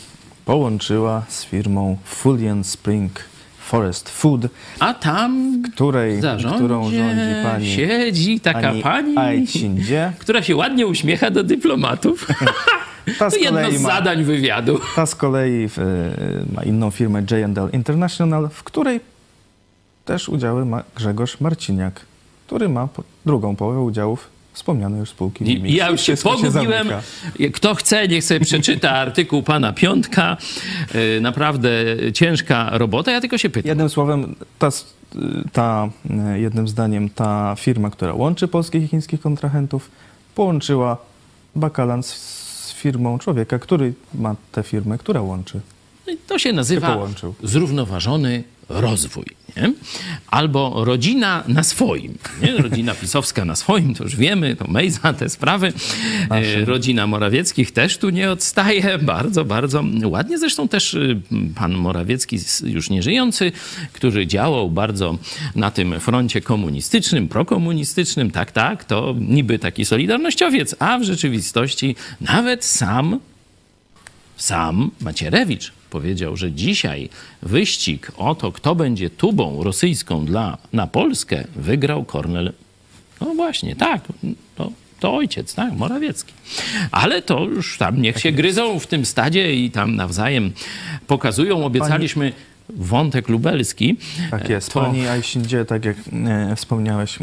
połączyła 0.46 1.24
z 1.28 1.46
firmą 1.46 1.98
Fulian 2.04 2.64
Spring 2.64 3.20
Forest 3.60 4.10
Food, 4.10 4.42
A 4.80 4.94
tam 4.94 5.62
której, 5.74 6.18
w 6.18 6.22
zarządzie 6.22 6.58
którą 6.58 6.84
rządzi 6.84 7.34
pani 7.44 7.76
siedzi 7.76 8.40
taka 8.40 8.74
pani, 8.84 9.48
Chindzie. 9.48 10.14
która 10.20 10.44
się 10.44 10.56
ładnie 10.56 10.88
uśmiecha 10.88 11.32
do 11.32 11.44
dyplomatów. 11.44 12.28
Ta 13.20 13.32
To 13.32 13.38
jedno 13.38 13.72
z 13.72 13.82
ma 13.82 13.90
zadań 13.90 14.24
wywiadu. 14.24 14.80
Ta 14.96 15.06
z 15.06 15.16
kolei 15.16 15.66
e, 15.66 15.70
ma 16.56 16.64
inną 16.64 16.92
firmę 16.92 17.20
J&L 17.32 17.70
International, 17.74 18.50
w 18.50 18.64
której 18.64 19.00
też 20.06 20.30
udziały 20.30 20.66
ma 20.66 20.84
Grzegorz 20.96 21.42
Marciniak, 21.42 22.02
który 22.48 22.70
ma 22.70 22.88
drugą 23.26 23.56
połowę 23.56 23.82
udziałów 23.82 24.33
wspomnianej 24.54 25.00
już 25.00 25.10
spółki 25.10 25.62
ja 25.76 25.90
już 25.90 26.02
się 26.02 26.04
Wszystko 26.06 26.30
pogubiłem. 26.30 26.88
zamyka. 26.88 27.02
Kto 27.54 27.76
chce, 27.76 28.08
niech 28.08 28.24
sobie 28.24 28.40
przeczyta 28.40 28.92
artykuł 29.06 29.44
pana 29.44 29.74
Piątka. 29.74 30.38
E, 31.18 31.20
Naprawdę 31.22 31.70
ciężka 32.14 32.70
robota. 32.78 33.12
Ja 33.12 33.22
tylko 33.22 33.38
się 33.38 33.50
pytam. 33.50 33.70
Jednym 33.70 33.90
słowem, 33.90 34.36
ta, 34.60 34.70
ta, 35.54 35.90
e, 36.10 36.40
jednym 36.40 36.68
zdaniem, 36.68 37.10
ta 37.10 37.56
firma, 37.60 37.90
która 37.90 38.14
łączy 38.14 38.48
polskich 38.48 38.84
i 38.84 38.88
chińskich 38.88 39.22
kontrahentów, 39.22 39.92
połączyła 40.36 40.98
Bakalan 41.56 42.04
z, 42.04 42.44
firmą 42.78 43.20
człowieka, 43.20 43.60
który 43.60 43.94
ma 44.14 44.36
tę 44.52 44.64
firmę, 44.64 44.98
która 44.98 45.22
łączy. 45.22 45.60
No 46.08 46.14
i 46.14 46.18
To 46.18 46.40
się 46.40 46.54
nazywa 46.54 46.94
połączył. 46.94 47.34
zrównoważony 47.44 48.44
rozwój. 48.70 49.26
Nie? 49.58 49.74
Albo 50.28 50.86
rodzina 50.86 51.44
na 51.48 51.64
swoim. 51.64 52.18
Nie? 52.42 52.58
Rodzina 52.58 52.96
pisowska 53.02 53.46
na 53.46 53.56
swoim, 53.56 53.94
to 53.94 54.04
już 54.04 54.16
wiemy, 54.16 54.56
to 54.56 54.68
Mejza, 54.68 55.14
te 55.14 55.30
sprawy. 55.30 55.74
E, 56.30 56.66
Rodzina 56.66 57.08
Morawieckich 57.08 57.72
też 57.72 57.98
tu 57.98 58.10
nie 58.10 58.32
odstaje. 58.32 58.98
Bardzo, 58.98 59.46
bardzo 59.46 59.84
ładnie. 60.06 60.38
Zresztą 60.38 60.68
też 60.68 60.94
y, 60.94 61.22
pan 61.56 61.74
Morawiecki, 61.74 62.40
już 62.64 62.90
nieżyjący, 62.90 63.52
który 63.94 64.28
działał 64.28 64.70
bardzo 64.70 65.18
na 65.56 65.72
tym 65.72 66.00
froncie 66.00 66.42
komunistycznym, 66.42 67.28
prokomunistycznym, 67.28 68.32
tak, 68.32 68.52
tak, 68.52 68.84
to 68.84 69.16
niby 69.20 69.60
taki 69.60 69.86
solidarnościowiec, 69.86 70.76
a 70.80 71.00
w 71.00 71.04
rzeczywistości 71.04 71.96
nawet 72.22 72.66
sam 72.66 73.20
sam 74.38 74.92
Macierewicz 75.02 75.74
powiedział, 75.94 76.38
że 76.38 76.52
dzisiaj 76.52 77.10
wyścig 77.42 78.12
o 78.18 78.36
to, 78.36 78.52
kto 78.52 78.76
będzie 78.76 79.10
tubą 79.10 79.64
rosyjską 79.64 80.26
dla, 80.26 80.58
na 80.74 80.88
Polskę, 80.88 81.44
wygrał 81.56 82.04
Kornel. 82.04 82.54
No 83.22 83.34
właśnie, 83.36 83.76
tak, 83.76 84.02
to, 84.56 84.72
to 85.00 85.16
ojciec, 85.16 85.56
tak, 85.56 85.74
Morawiecki. 85.74 86.34
Ale 86.92 87.22
to 87.22 87.44
już 87.44 87.78
tam 87.78 88.02
niech 88.02 88.20
się 88.20 88.32
gryzą 88.32 88.80
w 88.80 88.88
tym 88.88 89.06
stadzie 89.06 89.56
i 89.56 89.72
tam 89.72 89.96
nawzajem 89.96 90.52
pokazują. 91.08 91.66
Obiecaliśmy 91.66 92.34
wątek 92.70 93.30
lubelski. 93.30 93.98
Tak 94.32 94.50
jest. 94.50 94.74
To- 94.74 94.82
Pani 94.82 95.08
Aisindzie, 95.08 95.66
tak 95.66 95.86
jak 95.86 95.98
e, 96.28 96.56
wspomniałeś, 96.56 97.20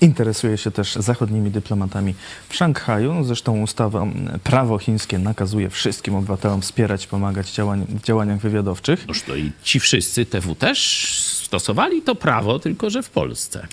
interesuje 0.00 0.58
się 0.58 0.70
też 0.70 0.94
zachodnimi 0.94 1.50
dyplomatami 1.50 2.14
w 2.48 2.54
Szanghaju. 2.54 3.24
Zresztą 3.24 3.60
ustawa 3.62 4.06
prawo 4.44 4.78
chińskie 4.78 5.18
nakazuje 5.18 5.70
wszystkim 5.70 6.14
obywatelom 6.14 6.62
wspierać, 6.62 7.06
pomagać 7.06 7.52
działań, 7.52 7.86
w 7.88 8.02
działaniach 8.02 8.38
wywiadowczych. 8.40 9.08
Noż 9.08 9.22
to 9.22 9.36
i 9.36 9.52
ci 9.62 9.80
wszyscy 9.80 10.26
TW 10.26 10.54
też 10.54 11.10
stosowali 11.44 12.02
to 12.02 12.14
prawo, 12.14 12.58
tylko 12.58 12.90
że 12.90 13.02
w 13.02 13.10
Polsce. 13.10 13.66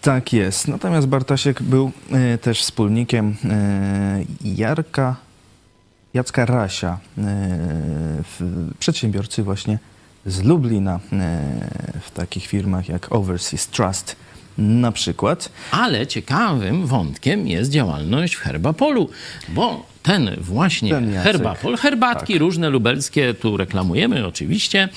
Tak 0.00 0.32
jest. 0.32 0.68
Natomiast 0.68 1.06
Bartosiek 1.06 1.62
był 1.62 1.90
e, 2.12 2.38
też 2.38 2.60
wspólnikiem 2.60 3.36
e, 3.44 4.24
Jarka, 4.44 5.16
Jacka 6.14 6.46
Rasia, 6.46 6.98
e, 7.18 7.22
przedsiębiorcy 8.78 9.42
właśnie 9.42 9.78
z 10.26 10.42
Lublina 10.42 10.94
e, 10.94 10.98
w 12.00 12.10
takich 12.10 12.46
firmach 12.46 12.88
jak 12.88 13.12
Overseas 13.12 13.66
Trust 13.68 14.16
na 14.58 14.92
przykład. 14.92 15.50
Ale 15.70 16.06
ciekawym 16.06 16.86
wątkiem 16.86 17.48
jest 17.48 17.70
działalność 17.70 18.34
w 18.34 18.40
Herbapolu, 18.40 19.08
bo 19.48 19.86
ten 20.02 20.30
właśnie 20.40 20.90
Ten. 20.90 21.14
Herbapol, 21.14 21.76
herbatki 21.76 22.38
różne 22.38 22.70
lubelskie, 22.70 23.34
tu 23.34 23.56
reklamujemy 23.56 24.26
oczywiście, 24.26 24.88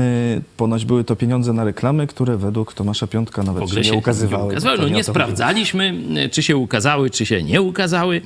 Ponoć 0.58 0.86
były 0.86 1.04
to 1.04 1.16
pieniądze 1.16 1.54
na 1.54 1.64
reklamy, 1.64 2.08
które 2.08 2.38
według 2.38 2.74
Tomasza 2.74 3.08
Piątka 3.08 3.44
nawet 3.44 3.70
się 3.70 3.82
nie 3.82 3.94
ukazywały. 3.94 4.46
ukazały. 4.52 4.78
To 4.78 4.84
No, 4.84 4.90
nie 4.90 4.96
nie 4.96 5.04
sprawdzaliśmy, 5.04 5.94
e, 6.16 6.30
czy 6.30 6.44
się 6.44 6.58
ukazały, 6.58 7.10
czy 7.10 7.26
się 7.26 7.44
nie 7.44 7.62
ukazały. 7.62 8.22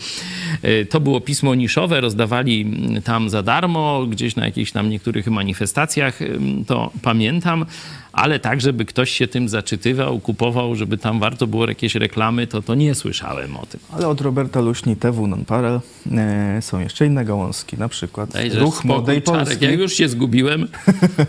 E, 0.61 0.85
To 0.85 0.99
było 0.99 1.21
pismo 1.21 1.55
niszowe, 1.55 2.01
rozdawali 2.01 2.65
tam 3.03 3.29
za 3.29 3.43
darmo, 3.43 4.05
gdzieś 4.09 4.35
na 4.35 4.45
jakichś 4.45 4.71
tam 4.71 4.89
niektórych 4.89 5.27
manifestacjach, 5.27 6.19
to 6.67 6.91
pamiętam, 7.01 7.65
ale 8.13 8.39
tak, 8.39 8.61
żeby 8.61 8.85
ktoś 8.85 9.09
się 9.09 9.27
tym 9.27 9.49
zaczytywał, 9.49 10.19
kupował, 10.19 10.75
żeby 10.75 10.97
tam 10.97 11.19
warto 11.19 11.47
było 11.47 11.67
jakieś 11.67 11.95
reklamy, 11.95 12.47
to, 12.47 12.61
to 12.61 12.75
nie 12.75 12.95
słyszałem 12.95 13.57
o 13.57 13.65
tym. 13.65 13.79
Ale 13.91 14.07
od 14.07 14.21
Roberta 14.21 14.61
Luśni, 14.61 14.95
TW 14.95 15.27
Non-Parel 15.27 15.79
yy, 16.05 16.61
są 16.61 16.79
jeszcze 16.79 17.05
inne 17.05 17.25
gałązki, 17.25 17.77
na 17.77 17.89
przykład 17.89 18.29
Dajże 18.31 18.59
Ruch 18.59 18.85
Młodej 18.85 19.21
Czarek, 19.21 19.54
Ja 19.61 19.71
już 19.71 19.93
się 19.93 20.09
zgubiłem. 20.09 20.67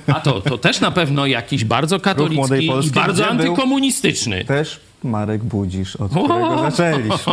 A 0.07 0.21
to, 0.21 0.41
to 0.41 0.59
też 0.59 0.81
na 0.81 0.91
pewno 0.91 1.27
jakiś 1.27 1.65
bardzo 1.65 2.01
katolicki 2.01 2.67
i 2.87 2.91
bardzo 2.91 3.27
antykomunistyczny. 3.27 4.45
Też 4.45 4.81
Marek 5.05 5.45
Budzisz, 5.45 5.97
od 5.97 6.11
którego 6.11 6.71
zaczęliśmy. 6.71 7.33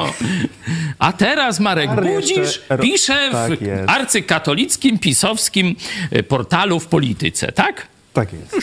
A 1.00 1.14
teraz 1.14 1.60
Marek 1.60 1.90
Budzisz 2.02 2.38
jeszcze- 2.38 2.78
pisze 2.78 3.30
tak 3.32 3.60
w 3.60 3.62
jest. 3.62 3.90
arcykatolickim, 3.90 5.00
pisowskim 5.00 5.76
e, 6.12 6.24
portalu 6.24 6.80
w 6.80 6.88
polityce, 6.88 7.52
tak? 7.52 7.88
Tak 8.14 8.30
jest. 8.34 8.56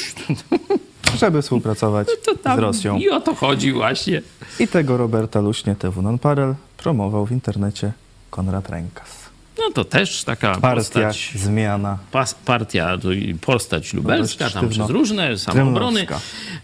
Żeby 1.19 1.43
współpracować 1.43 2.09
tam 2.43 2.57
z 2.57 2.61
Rosją. 2.61 2.99
I 2.99 3.09
o 3.11 3.21
to 3.21 3.35
chodzi 3.35 3.73
właśnie. 3.73 4.23
I 4.61 4.69
tego 4.69 4.97
Roberta 4.97 5.40
Luśnie, 5.40 5.75
TW 5.77 6.03
Non-Parel, 6.03 6.55
promował 6.77 7.27
w 7.27 7.33
internecie 7.33 7.93
Konrad 8.31 8.71
Rękas. 8.71 9.19
No 9.61 9.70
to 9.75 9.85
też 9.85 10.25
taka 10.25 10.55
Partia, 10.55 10.75
postać, 10.75 11.33
zmiana. 11.35 11.99
pas, 12.12 12.35
partia, 12.35 12.99
postać 13.40 13.94
lubelska, 13.94 14.51
tam 14.51 14.68
przez 14.68 14.90
różne 14.90 15.38
samobrony 15.38 16.07
kremlowska. 16.07 16.20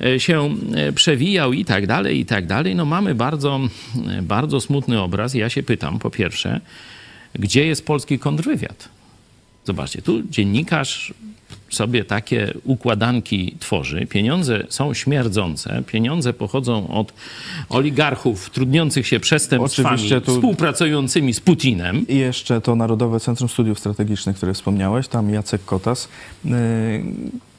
e, 0.06 0.20
się 0.20 0.54
e, 0.74 0.92
przewijał 0.92 1.52
i 1.52 1.64
tak 1.64 1.86
dalej, 1.86 2.20
i 2.20 2.26
tak 2.26 2.46
dalej. 2.46 2.74
No 2.74 2.84
mamy 2.84 3.14
bardzo, 3.14 3.60
e, 4.18 4.22
bardzo 4.22 4.60
smutny 4.60 5.00
obraz. 5.00 5.34
Ja 5.34 5.48
się 5.48 5.62
pytam, 5.62 5.98
po 5.98 6.10
pierwsze, 6.10 6.60
gdzie 7.34 7.66
jest 7.66 7.86
polski 7.86 8.18
kontrwywiad? 8.18 8.88
Zobaczcie, 9.64 10.02
tu 10.02 10.22
dziennikarz 10.22 11.14
sobie 11.68 12.04
takie 12.04 12.52
układanki 12.64 13.56
tworzy. 13.60 14.06
Pieniądze 14.06 14.66
są 14.68 14.94
śmierdzące. 14.94 15.82
Pieniądze 15.86 16.32
pochodzą 16.32 16.88
od 16.88 17.12
oligarchów 17.68 18.50
trudniących 18.50 19.06
się 19.06 19.20
przestępstwami, 19.20 20.10
tu- 20.24 20.34
współpracującymi 20.34 21.34
z 21.34 21.40
Putinem. 21.40 22.06
I 22.08 22.16
jeszcze 22.16 22.60
to 22.60 22.76
Narodowe 22.76 23.20
Centrum 23.20 23.48
Studiów 23.48 23.78
Strategicznych, 23.78 24.36
które 24.36 24.54
wspomniałeś, 24.54 25.08
tam 25.08 25.30
Jacek 25.30 25.64
Kotas, 25.64 26.08
yy, 26.44 26.52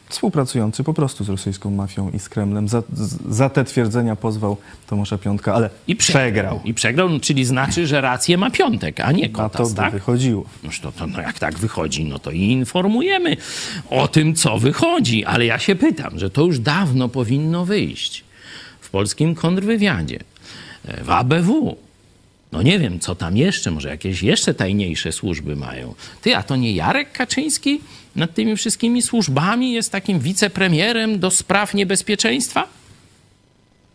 współpracujący 0.09 0.83
po 0.83 0.93
prostu 0.93 1.23
z 1.23 1.29
rosyjską 1.29 1.71
mafią 1.71 2.11
i 2.11 2.19
z 2.19 2.29
Kremlem. 2.29 2.67
Za, 2.67 2.83
za 3.29 3.49
te 3.49 3.63
twierdzenia 3.63 4.15
pozwał 4.15 4.57
Tomasza 4.87 5.17
Piątka, 5.17 5.53
ale 5.53 5.69
I 5.87 5.95
przegrał. 5.95 6.61
I 6.65 6.73
przegrał, 6.73 7.09
no, 7.09 7.19
czyli 7.19 7.45
znaczy, 7.45 7.87
że 7.87 8.01
rację 8.01 8.37
ma 8.37 8.51
piątek, 8.51 8.99
a 8.99 9.11
nie 9.11 9.25
A 9.25 9.27
to 9.27 9.33
Kotas, 9.33 9.69
by 9.69 9.77
tak? 9.77 9.93
wychodziło. 9.93 10.45
Noż 10.63 10.79
to, 10.79 10.91
to, 10.91 11.07
no 11.07 11.21
jak 11.21 11.39
tak 11.39 11.59
wychodzi, 11.59 12.05
no 12.05 12.19
to 12.19 12.31
i 12.31 12.41
informujemy 12.41 13.37
o 13.89 14.07
tym, 14.07 14.35
co 14.35 14.57
wychodzi. 14.57 15.25
Ale 15.25 15.45
ja 15.45 15.59
się 15.59 15.75
pytam, 15.75 16.19
że 16.19 16.29
to 16.29 16.45
już 16.45 16.59
dawno 16.59 17.09
powinno 17.09 17.65
wyjść 17.65 18.23
w 18.79 18.89
polskim 18.89 19.35
kontrwywiadzie, 19.35 20.19
e, 20.85 21.03
w 21.03 21.09
ABW. 21.09 21.77
No 22.51 22.61
nie 22.61 22.79
wiem, 22.79 22.99
co 22.99 23.15
tam 23.15 23.37
jeszcze, 23.37 23.71
może 23.71 23.89
jakieś 23.89 24.23
jeszcze 24.23 24.53
tajniejsze 24.53 25.11
służby 25.11 25.55
mają. 25.55 25.95
Ty, 26.21 26.35
a 26.35 26.43
to 26.43 26.55
nie 26.55 26.71
Jarek 26.71 27.11
Kaczyński 27.11 27.81
nad 28.17 28.33
tymi 28.33 28.55
wszystkimi 28.55 29.01
służbami 29.01 29.73
jest 29.73 29.91
takim 29.91 30.19
wicepremierem 30.19 31.19
do 31.19 31.31
spraw 31.31 31.73
niebezpieczeństwa? 31.73 32.67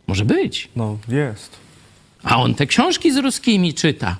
Może 0.06 0.24
być. 0.24 0.68
No 0.76 0.98
jest. 1.08 1.50
A 2.22 2.37
on 2.37 2.54
te 2.54 2.66
książki 2.66 3.12
z 3.12 3.16
ruskimi 3.16 3.74
czyta. 3.74 4.16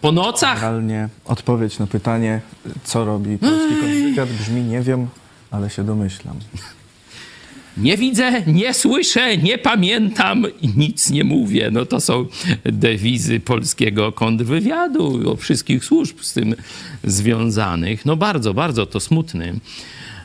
Po 0.00 0.12
nocach? 0.12 0.60
Generalnie 0.60 1.08
odpowiedź 1.24 1.78
na 1.78 1.86
pytanie, 1.86 2.40
co 2.84 3.04
robi 3.04 3.38
polski 3.38 3.74
kontrwywiad 3.74 4.28
brzmi 4.28 4.62
nie 4.62 4.80
wiem, 4.80 5.08
ale 5.50 5.70
się 5.70 5.84
domyślam. 5.84 6.36
Nie 7.78 7.96
widzę, 7.96 8.42
nie 8.46 8.74
słyszę, 8.74 9.36
nie 9.36 9.58
pamiętam 9.58 10.46
i 10.62 10.68
nic 10.76 11.10
nie 11.10 11.24
mówię. 11.24 11.70
No 11.72 11.86
to 11.86 12.00
są 12.00 12.26
dewizy 12.64 13.40
polskiego 13.40 14.12
kontrwywiadu, 14.12 15.30
o 15.32 15.36
wszystkich 15.36 15.84
służb 15.84 16.20
z 16.20 16.32
tym 16.32 16.54
związanych. 17.04 18.06
No 18.06 18.16
bardzo, 18.16 18.54
bardzo 18.54 18.86
to 18.86 19.00
smutny 19.00 19.60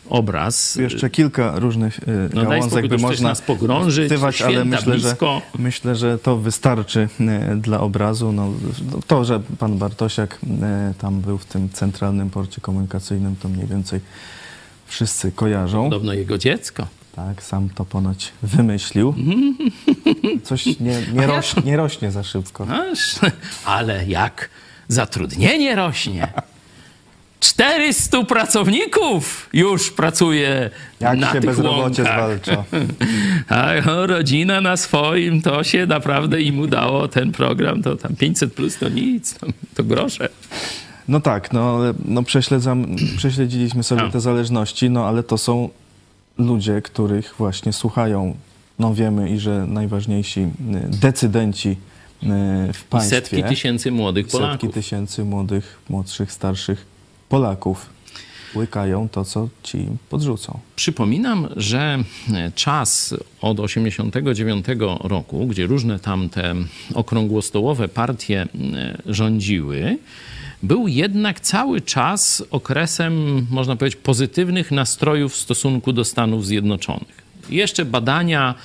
obraz. 0.09 0.75
Jeszcze 0.75 1.09
kilka 1.09 1.59
różnych 1.59 1.99
y, 1.99 2.29
No 2.33 2.43
gałązek 2.43 2.87
by 2.87 2.97
można 2.97 3.29
nas 3.29 3.41
pogrążyć, 3.41 4.05
wstywać, 4.05 4.41
ale 4.41 4.65
myślę 4.65 4.99
że, 4.99 5.15
myślę, 5.59 5.95
że 5.95 6.17
to 6.19 6.37
wystarczy 6.37 7.07
y, 7.53 7.55
dla 7.55 7.79
obrazu. 7.79 8.31
No, 8.31 8.53
to, 9.07 9.25
że 9.25 9.41
pan 9.59 9.77
Bartosiak 9.77 10.39
y, 10.43 10.47
tam 10.97 11.21
był 11.21 11.37
w 11.37 11.45
tym 11.45 11.69
centralnym 11.69 12.29
porcie 12.29 12.61
komunikacyjnym, 12.61 13.35
to 13.35 13.49
mniej 13.49 13.67
więcej 13.67 13.99
wszyscy 14.85 15.31
kojarzą. 15.31 15.83
Podobno 15.83 16.13
jego 16.13 16.37
dziecko. 16.37 16.87
Tak, 17.15 17.43
sam 17.43 17.69
to 17.69 17.85
ponoć 17.85 18.31
wymyślił. 18.43 19.15
Coś 20.43 20.65
nie, 20.65 21.01
nie, 21.13 21.27
roś, 21.27 21.63
nie 21.65 21.77
rośnie 21.77 22.11
za 22.11 22.23
szybko. 22.23 22.67
Aż, 22.91 23.15
ale 23.65 24.05
jak 24.05 24.49
zatrudnienie 24.87 25.75
rośnie. 25.75 26.27
400 27.39 28.23
pracowników 28.23 29.49
już 29.53 29.91
pracuje 29.91 30.69
Jak 30.99 31.19
na 31.19 31.27
się 31.27 31.33
tych 31.41 31.45
bezrobocie 31.49 32.03
łąkach. 32.03 32.39
zwalcza. 32.43 32.63
A 33.57 33.73
rodzina 34.05 34.61
na 34.61 34.77
swoim, 34.77 35.41
to 35.41 35.63
się 35.63 35.85
naprawdę 35.85 36.41
im 36.41 36.59
udało, 36.59 37.07
ten 37.07 37.31
program, 37.31 37.83
to 37.83 37.95
tam 37.95 38.15
500 38.15 38.53
plus 38.53 38.77
to 38.77 38.89
nic, 38.89 39.33
to, 39.33 39.47
to 39.75 39.83
grosze. 39.83 40.29
No 41.07 41.19
tak, 41.19 41.53
no, 41.53 41.79
no 42.05 42.23
prześledzam, 42.23 42.85
prześledziliśmy 43.17 43.83
sobie 43.83 44.01
A. 44.01 44.09
te 44.09 44.19
zależności, 44.19 44.89
no 44.89 45.05
ale 45.07 45.23
to 45.23 45.37
są 45.37 45.69
ludzie, 46.37 46.81
których 46.81 47.35
właśnie 47.37 47.73
słuchają. 47.73 48.35
No 48.79 48.93
wiemy 48.93 49.29
i 49.29 49.39
że 49.39 49.65
najważniejsi 49.67 50.39
y, 50.41 50.49
decydenci 51.01 51.69
y, 51.69 51.75
w 52.73 52.81
I 52.81 52.85
państwie. 52.89 53.15
setki 53.15 53.43
tysięcy 53.43 53.91
młodych 53.91 54.25
setki 54.25 54.37
Polaków. 54.37 54.73
tysięcy 54.73 55.23
młodych, 55.23 55.79
młodszych, 55.89 56.31
starszych 56.31 56.85
Polaków 57.29 57.89
łykają 58.55 59.09
to, 59.09 59.25
co 59.25 59.49
ci 59.63 59.77
im 59.77 59.97
podrzucą. 60.09 60.59
Przypominam, 60.75 61.47
że 61.55 61.97
e, 62.33 62.51
czas 62.55 63.15
od 63.41 63.59
89 63.59 64.65
roku, 65.03 65.47
gdzie 65.47 65.65
różne 65.65 65.99
tam 65.99 66.29
te 66.29 66.55
okrągłostołowe 66.93 67.87
partie 67.87 68.47
rządziły, 69.05 69.97
był 70.63 70.87
jednak 70.87 71.39
cały 71.39 71.81
czas 71.81 72.43
okresem, 72.51 73.45
można 73.49 73.75
powiedzieć, 73.75 73.99
pozytywnych 74.03 74.71
nastrojów 74.71 75.33
w 75.33 75.37
stosunku 75.37 75.93
do 75.93 76.05
Stanów 76.05 76.45
Zjednoczonych. 76.45 77.23
Jeszcze 77.49 77.85
badania, 77.85 78.55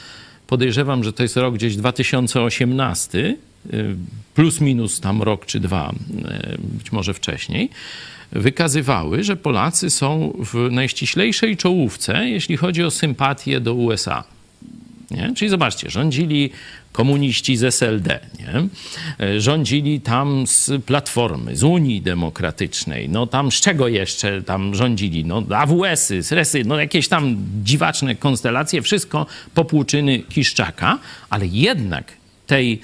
podejrzewam, 0.46 1.04
że 1.04 1.12
to 1.12 1.22
jest 1.22 1.36
rok 1.36 1.54
gdzieś 1.54 1.76
2018, 1.76 3.36
y, 3.72 3.96
plus 4.34 4.60
minus 4.60 5.00
tam 5.00 5.22
rok 5.22 5.46
czy 5.46 5.60
dwa, 5.60 5.92
y, 5.92 6.58
być 6.58 6.92
może 6.92 7.14
wcześniej, 7.14 7.70
wykazywały, 8.32 9.24
że 9.24 9.36
Polacy 9.36 9.90
są 9.90 10.38
w 10.52 10.68
najściślejszej 10.70 11.56
czołówce, 11.56 12.28
jeśli 12.28 12.56
chodzi 12.56 12.84
o 12.84 12.90
sympatię 12.90 13.60
do 13.60 13.74
USA. 13.74 14.24
Nie? 15.10 15.32
Czyli 15.36 15.48
zobaczcie, 15.48 15.90
rządzili 15.90 16.50
komuniści 16.92 17.56
z 17.56 17.64
SLD, 17.64 18.20
nie? 18.38 18.68
E, 19.26 19.40
rządzili 19.40 20.00
tam 20.00 20.46
z 20.46 20.70
Platformy, 20.84 21.56
z 21.56 21.62
Unii 21.62 22.02
Demokratycznej, 22.02 23.08
no 23.08 23.26
tam 23.26 23.52
z 23.52 23.54
czego 23.54 23.88
jeszcze 23.88 24.42
tam 24.42 24.74
rządzili? 24.74 25.24
No 25.24 25.42
AWS-y, 25.56 26.22
SRES-y, 26.22 26.64
no 26.64 26.80
jakieś 26.80 27.08
tam 27.08 27.36
dziwaczne 27.64 28.14
konstelacje, 28.14 28.82
wszystko 28.82 29.26
popłuczyny 29.54 30.18
Kiszczaka, 30.18 30.98
ale 31.30 31.46
jednak 31.46 32.12
tej, 32.46 32.80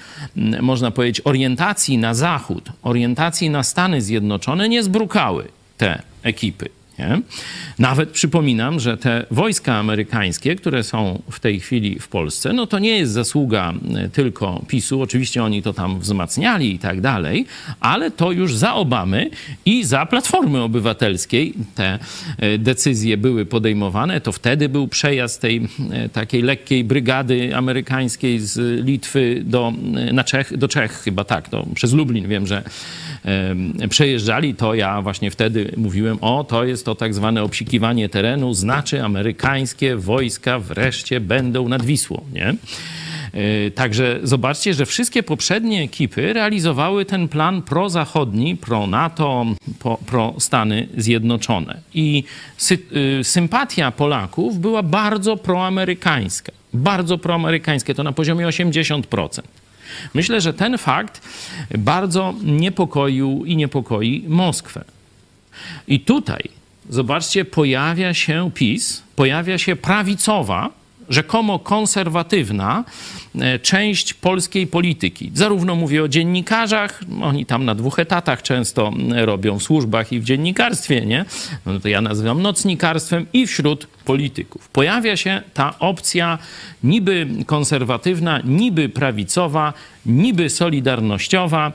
można 0.61 0.91
powiedzieć, 0.91 1.21
orientacji 1.23 1.97
na 1.97 2.13
Zachód, 2.13 2.69
orientacji 2.81 3.49
na 3.49 3.63
Stany 3.63 4.01
Zjednoczone 4.01 4.69
nie 4.69 4.83
zbrukały 4.83 5.47
te 5.77 6.01
ekipy. 6.23 6.69
Nie? 6.99 7.21
Nawet 7.79 8.09
przypominam, 8.09 8.79
że 8.79 8.97
te 8.97 9.25
wojska 9.31 9.75
amerykańskie, 9.75 10.55
które 10.55 10.83
są 10.83 11.21
w 11.31 11.39
tej 11.39 11.59
chwili 11.59 11.99
w 11.99 12.07
Polsce, 12.07 12.53
no 12.53 12.67
to 12.67 12.79
nie 12.79 12.97
jest 12.97 13.11
zasługa 13.11 13.73
e, 13.95 14.09
tylko 14.09 14.61
PiSu. 14.67 15.01
Oczywiście 15.01 15.43
oni 15.43 15.61
to 15.61 15.73
tam 15.73 15.99
wzmacniali 15.99 16.75
i 16.75 16.79
tak 16.79 17.01
dalej, 17.01 17.45
ale 17.79 18.11
to 18.11 18.31
już 18.31 18.55
za 18.55 18.73
Obamy 18.73 19.29
i 19.65 19.83
za 19.83 20.05
Platformy 20.05 20.61
Obywatelskiej 20.61 21.53
te 21.75 21.99
e, 22.37 22.57
decyzje 22.57 23.17
były 23.17 23.45
podejmowane. 23.45 24.21
To 24.21 24.31
wtedy 24.31 24.69
był 24.69 24.87
przejazd 24.87 25.41
tej 25.41 25.67
e, 25.91 26.09
takiej 26.09 26.41
lekkiej 26.41 26.83
brygady 26.83 27.55
amerykańskiej 27.55 28.39
z 28.39 28.85
Litwy 28.85 29.41
do, 29.45 29.73
na 30.13 30.23
Czech, 30.23 30.57
do 30.57 30.67
Czech 30.67 30.91
chyba 30.91 31.23
tak, 31.23 31.49
to 31.49 31.65
przez 31.75 31.93
Lublin 31.93 32.27
wiem, 32.27 32.47
że 32.47 32.63
przejeżdżali, 33.89 34.55
to 34.55 34.73
ja 34.73 35.01
właśnie 35.01 35.31
wtedy 35.31 35.71
mówiłem, 35.77 36.17
o 36.21 36.43
to 36.43 36.63
jest 36.65 36.85
to 36.85 36.95
tak 36.95 37.13
zwane 37.13 37.43
obsikiwanie 37.43 38.09
terenu, 38.09 38.53
znaczy 38.53 39.03
amerykańskie 39.03 39.95
wojska 39.95 40.59
wreszcie 40.59 41.19
będą 41.19 41.69
nad 41.69 41.85
Wisłą, 41.85 42.21
nie? 42.33 42.55
Yy, 43.33 43.71
Także 43.71 44.19
zobaczcie, 44.23 44.73
że 44.73 44.85
wszystkie 44.85 45.23
poprzednie 45.23 45.81
ekipy 45.83 46.33
realizowały 46.33 47.05
ten 47.05 47.27
plan 47.27 47.61
prozachodni, 47.61 48.55
pro-NATO, 48.57 49.45
pro-Stany 50.05 50.87
Zjednoczone. 50.97 51.77
I 51.93 52.23
sy- 52.57 52.77
yy, 53.17 53.23
sympatia 53.23 53.91
Polaków 53.91 54.59
była 54.59 54.83
bardzo 54.83 55.37
proamerykańska. 55.37 56.51
Bardzo 56.73 57.17
proamerykańskie, 57.17 57.95
to 57.95 58.03
na 58.03 58.11
poziomie 58.11 58.47
80%. 58.47 59.41
Myślę, 60.13 60.41
że 60.41 60.53
ten 60.53 60.77
fakt 60.77 61.21
bardzo 61.77 62.33
niepokoił 62.43 63.45
i 63.45 63.55
niepokoi 63.55 64.23
Moskwę. 64.27 64.83
I 65.87 65.99
tutaj, 65.99 66.49
zobaczcie, 66.89 67.45
pojawia 67.45 68.13
się 68.13 68.51
PiS, 68.53 69.03
pojawia 69.15 69.57
się 69.57 69.75
prawicowa, 69.75 70.69
rzekomo 71.09 71.59
konserwatywna 71.59 72.83
e, 73.39 73.59
część 73.59 74.13
polskiej 74.13 74.67
polityki. 74.67 75.31
Zarówno 75.33 75.75
mówię 75.75 76.03
o 76.03 76.07
dziennikarzach, 76.07 77.01
oni 77.21 77.45
tam 77.45 77.65
na 77.65 77.75
dwóch 77.75 77.99
etatach 77.99 78.41
często 78.41 78.93
robią 79.15 79.59
w 79.59 79.63
służbach 79.63 80.11
i 80.11 80.19
w 80.19 80.23
dziennikarstwie, 80.23 81.05
nie? 81.05 81.25
No 81.65 81.79
to 81.79 81.87
ja 81.87 82.01
nazywam 82.01 82.41
nocnikarstwem 82.41 83.25
i 83.33 83.47
wśród 83.47 83.87
polityków 84.05 84.69
pojawia 84.69 85.17
się 85.17 85.41
ta 85.53 85.79
opcja 85.79 86.37
niby 86.83 87.27
konserwatywna, 87.45 88.41
niby 88.43 88.89
prawicowa, 88.89 89.73
niby 90.05 90.49
solidarnościowa, 90.49 91.71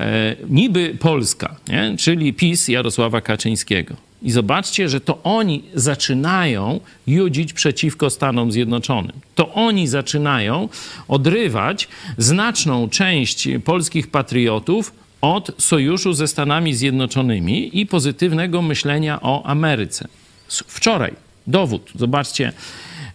e, 0.00 0.36
niby 0.48 0.96
polska, 1.00 1.56
nie? 1.68 1.94
czyli 1.98 2.32
PiS 2.32 2.68
Jarosława 2.68 3.20
Kaczyńskiego. 3.20 3.96
I 4.22 4.30
zobaczcie, 4.30 4.88
że 4.88 5.00
to 5.00 5.22
oni 5.22 5.62
zaczynają 5.74 6.80
judzić 7.06 7.52
przeciwko 7.52 8.10
Stanom 8.10 8.52
Zjednoczonym. 8.52 9.12
To 9.34 9.54
oni 9.54 9.88
zaczynają 9.88 10.68
odrywać 11.08 11.88
znaczną 12.18 12.88
część 12.88 13.48
polskich 13.64 14.10
patriotów 14.10 14.92
od 15.20 15.50
sojuszu 15.58 16.12
ze 16.12 16.28
Stanami 16.28 16.74
Zjednoczonymi 16.74 17.80
i 17.80 17.86
pozytywnego 17.86 18.62
myślenia 18.62 19.20
o 19.22 19.46
Ameryce. 19.46 20.08
Wczoraj 20.48 21.12
dowód, 21.46 21.92
zobaczcie, 21.94 22.52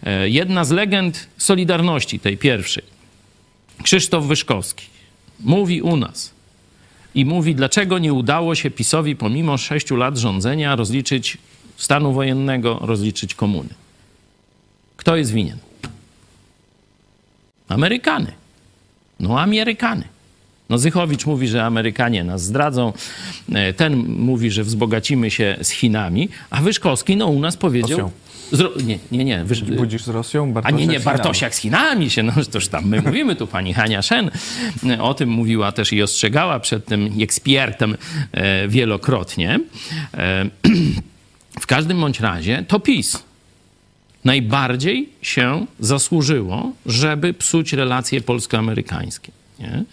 e, 0.02 0.28
jedna 0.28 0.64
z 0.64 0.70
legend 0.70 1.26
Solidarności, 1.38 2.20
tej 2.20 2.38
pierwszej, 2.38 2.84
Krzysztof 3.82 4.24
Wyszkowski, 4.24 4.86
mówi 5.40 5.82
u 5.82 5.96
nas 5.96 6.31
i 7.14 7.24
mówi, 7.24 7.54
dlaczego 7.54 7.98
nie 7.98 8.12
udało 8.12 8.54
się 8.54 8.70
PiSowi 8.70 9.16
pomimo 9.16 9.58
sześciu 9.58 9.96
lat 9.96 10.16
rządzenia 10.16 10.76
rozliczyć 10.76 11.38
stanu 11.76 12.12
wojennego, 12.12 12.78
rozliczyć 12.82 13.34
komuny. 13.34 13.68
Kto 14.96 15.16
jest 15.16 15.32
winien? 15.32 15.58
Amerykany. 17.68 18.32
No, 19.20 19.40
Amerykany. 19.40 20.11
No 20.70 20.78
Zychowicz 20.78 21.26
mówi, 21.26 21.48
że 21.48 21.64
Amerykanie 21.64 22.24
nas 22.24 22.44
zdradzą, 22.44 22.92
e, 23.52 23.72
ten 23.72 23.96
mówi, 24.08 24.50
że 24.50 24.64
wzbogacimy 24.64 25.30
się 25.30 25.56
z 25.62 25.70
Chinami, 25.70 26.28
a 26.50 26.62
Wyszkowski 26.62 27.16
no 27.16 27.26
u 27.26 27.40
nas 27.40 27.56
powiedział... 27.56 28.10
Zro... 28.52 28.70
Nie, 28.84 28.98
nie, 29.12 29.24
nie. 29.24 29.44
Wysz... 29.44 29.62
Budzisz 29.62 30.02
z 30.02 30.08
Rosją? 30.08 30.52
Bartosiak 30.52 30.74
a 30.74 30.80
nie, 30.80 30.86
nie, 30.86 31.00
Bartosiak 31.00 31.54
z 31.54 31.58
Chinami 31.58 32.10
się, 32.10 32.22
no 32.22 32.32
toż 32.52 32.68
tam 32.68 32.88
my 32.88 33.02
mówimy, 33.02 33.36
tu 33.36 33.46
pani 33.46 33.74
Hania 33.74 34.02
Szen 34.02 34.30
e, 34.86 35.02
o 35.02 35.14
tym 35.14 35.28
mówiła 35.28 35.72
też 35.72 35.92
i 35.92 36.02
ostrzegała 36.02 36.60
przed 36.60 36.86
tym 36.86 37.10
ekspertem 37.20 37.96
e, 38.32 38.68
wielokrotnie. 38.68 39.60
W 41.60 41.66
każdym 41.66 42.00
bądź 42.00 42.20
razie 42.20 42.64
to 42.68 42.80
PiS 42.80 43.22
najbardziej 44.24 45.08
się 45.22 45.66
zasłużyło, 45.80 46.72
żeby 46.86 47.34
psuć 47.34 47.72
relacje 47.72 48.20
polsko-amerykańskie. 48.20 49.32
Nie? 49.58 49.84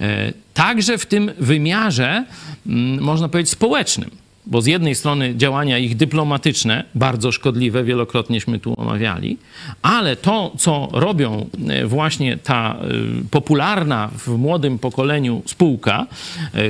E, 0.00 0.32
także 0.54 0.98
w 0.98 1.06
tym 1.06 1.30
wymiarze, 1.38 2.24
mm, 2.66 3.02
można 3.02 3.28
powiedzieć, 3.28 3.50
społecznym. 3.50 4.10
Bo 4.46 4.62
z 4.62 4.66
jednej 4.66 4.94
strony 4.94 5.36
działania 5.36 5.78
ich 5.78 5.96
dyplomatyczne, 5.96 6.84
bardzo 6.94 7.32
szkodliwe, 7.32 7.84
wielokrotnieśmy 7.84 8.58
tu 8.58 8.74
omawiali, 8.76 9.38
ale 9.82 10.16
to, 10.16 10.52
co 10.58 10.88
robią 10.92 11.46
e, 11.68 11.86
właśnie 11.86 12.36
ta 12.36 12.76
e, 12.76 12.88
popularna 13.30 14.10
w 14.18 14.28
młodym 14.28 14.78
pokoleniu 14.78 15.42
spółka, 15.46 16.06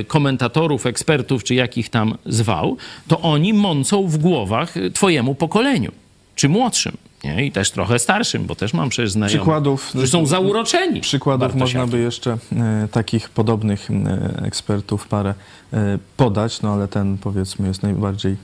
komentatorów, 0.07 0.85
ekspertów, 0.85 1.43
czy 1.43 1.55
jakich 1.55 1.89
tam 1.89 2.17
zwał, 2.25 2.77
to 3.07 3.21
oni 3.21 3.53
mącą 3.53 4.07
w 4.07 4.17
głowach 4.17 4.73
twojemu 4.93 5.35
pokoleniu, 5.35 5.91
czy 6.35 6.49
młodszym. 6.49 6.97
Nie? 7.25 7.45
I 7.45 7.51
też 7.51 7.71
trochę 7.71 7.99
starszym, 7.99 8.45
bo 8.45 8.55
też 8.55 8.73
mam 8.73 8.89
przecież 8.89 9.11
znajomych, 9.11 9.41
przykładów, 9.41 9.89
którzy 9.89 10.07
są 10.07 10.25
zauroczeni. 10.25 11.01
Przykładów 11.01 11.55
można 11.55 11.87
by 11.87 11.99
jeszcze 11.99 12.37
e, 12.55 12.87
takich 12.91 13.29
podobnych 13.29 13.91
e, 13.91 14.43
ekspertów 14.45 15.07
parę 15.07 15.33
e, 15.73 15.99
podać, 16.17 16.61
no 16.61 16.73
ale 16.73 16.87
ten 16.87 17.17
powiedzmy 17.17 17.67
jest 17.67 17.83
najbardziej 17.83 18.35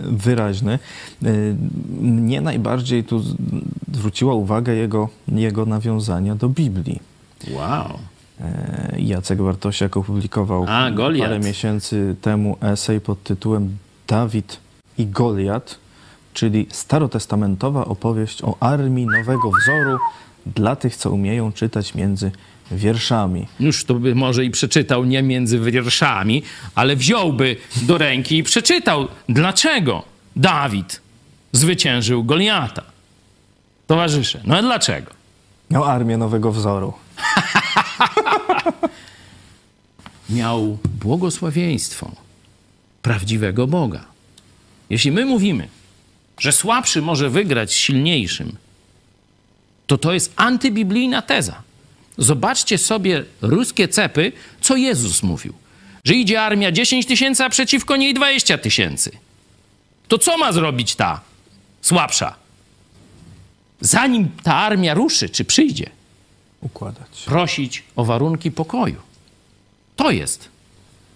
wyraźny. 0.00 0.78
Mnie 2.00 2.40
najbardziej 2.40 3.04
tu 3.04 3.22
zwróciła 3.92 4.34
uwagę 4.34 4.74
jego, 4.74 5.08
jego 5.28 5.66
nawiązania 5.66 6.34
do 6.34 6.48
Biblii. 6.48 7.00
Wow. 7.50 7.98
Jacek 8.98 9.42
Bartosiak 9.42 9.96
opublikował 9.96 10.66
A, 10.68 10.90
parę 11.18 11.38
miesięcy 11.38 12.16
temu 12.22 12.56
esej 12.60 13.00
pod 13.00 13.22
tytułem 13.22 13.76
Dawid 14.08 14.60
i 14.98 15.06
Goliat 15.06 15.78
czyli 16.36 16.66
starotestamentowa 16.70 17.84
opowieść 17.84 18.42
o 18.42 18.56
armii 18.60 19.06
nowego 19.06 19.50
wzoru 19.50 19.98
dla 20.46 20.76
tych, 20.76 20.96
co 20.96 21.10
umieją 21.10 21.52
czytać 21.52 21.94
między 21.94 22.30
wierszami. 22.70 23.46
Już 23.60 23.84
to 23.84 23.94
by 23.94 24.14
może 24.14 24.44
i 24.44 24.50
przeczytał 24.50 25.04
nie 25.04 25.22
między 25.22 25.58
wierszami, 25.58 26.42
ale 26.74 26.96
wziąłby 26.96 27.56
do 27.82 27.98
ręki 27.98 28.38
i 28.38 28.42
przeczytał, 28.42 29.08
dlaczego 29.28 30.02
Dawid 30.36 31.00
zwyciężył 31.52 32.24
Goliata. 32.24 32.82
Towarzysze, 33.86 34.40
no 34.44 34.56
a 34.56 34.62
dlaczego? 34.62 35.10
Miał 35.70 35.84
armię 35.84 36.16
nowego 36.16 36.52
wzoru. 36.52 36.92
Miał 40.30 40.78
błogosławieństwo 40.84 42.10
prawdziwego 43.02 43.66
Boga. 43.66 44.04
Jeśli 44.90 45.12
my 45.12 45.24
mówimy, 45.24 45.68
że 46.38 46.52
słabszy 46.52 47.02
może 47.02 47.30
wygrać 47.30 47.70
z 47.70 47.74
silniejszym, 47.74 48.56
to 49.86 49.98
to 49.98 50.12
jest 50.12 50.32
antybiblijna 50.36 51.22
teza. 51.22 51.62
Zobaczcie 52.18 52.78
sobie 52.78 53.24
ruskie 53.42 53.88
cepy, 53.88 54.32
co 54.60 54.76
Jezus 54.76 55.22
mówił. 55.22 55.54
Że 56.04 56.14
idzie 56.14 56.42
armia 56.42 56.72
10 56.72 57.06
tysięcy, 57.06 57.44
a 57.44 57.48
przeciwko 57.50 57.96
niej 57.96 58.14
20 58.14 58.58
tysięcy. 58.58 59.10
To 60.08 60.18
co 60.18 60.38
ma 60.38 60.52
zrobić 60.52 60.94
ta 60.94 61.20
słabsza? 61.82 62.34
Zanim 63.80 64.28
ta 64.42 64.54
armia 64.54 64.94
ruszy, 64.94 65.28
czy 65.28 65.44
przyjdzie? 65.44 65.90
Układać. 66.60 67.22
Prosić 67.24 67.82
o 67.96 68.04
warunki 68.04 68.50
pokoju. 68.50 69.00
To 69.96 70.10
jest 70.10 70.48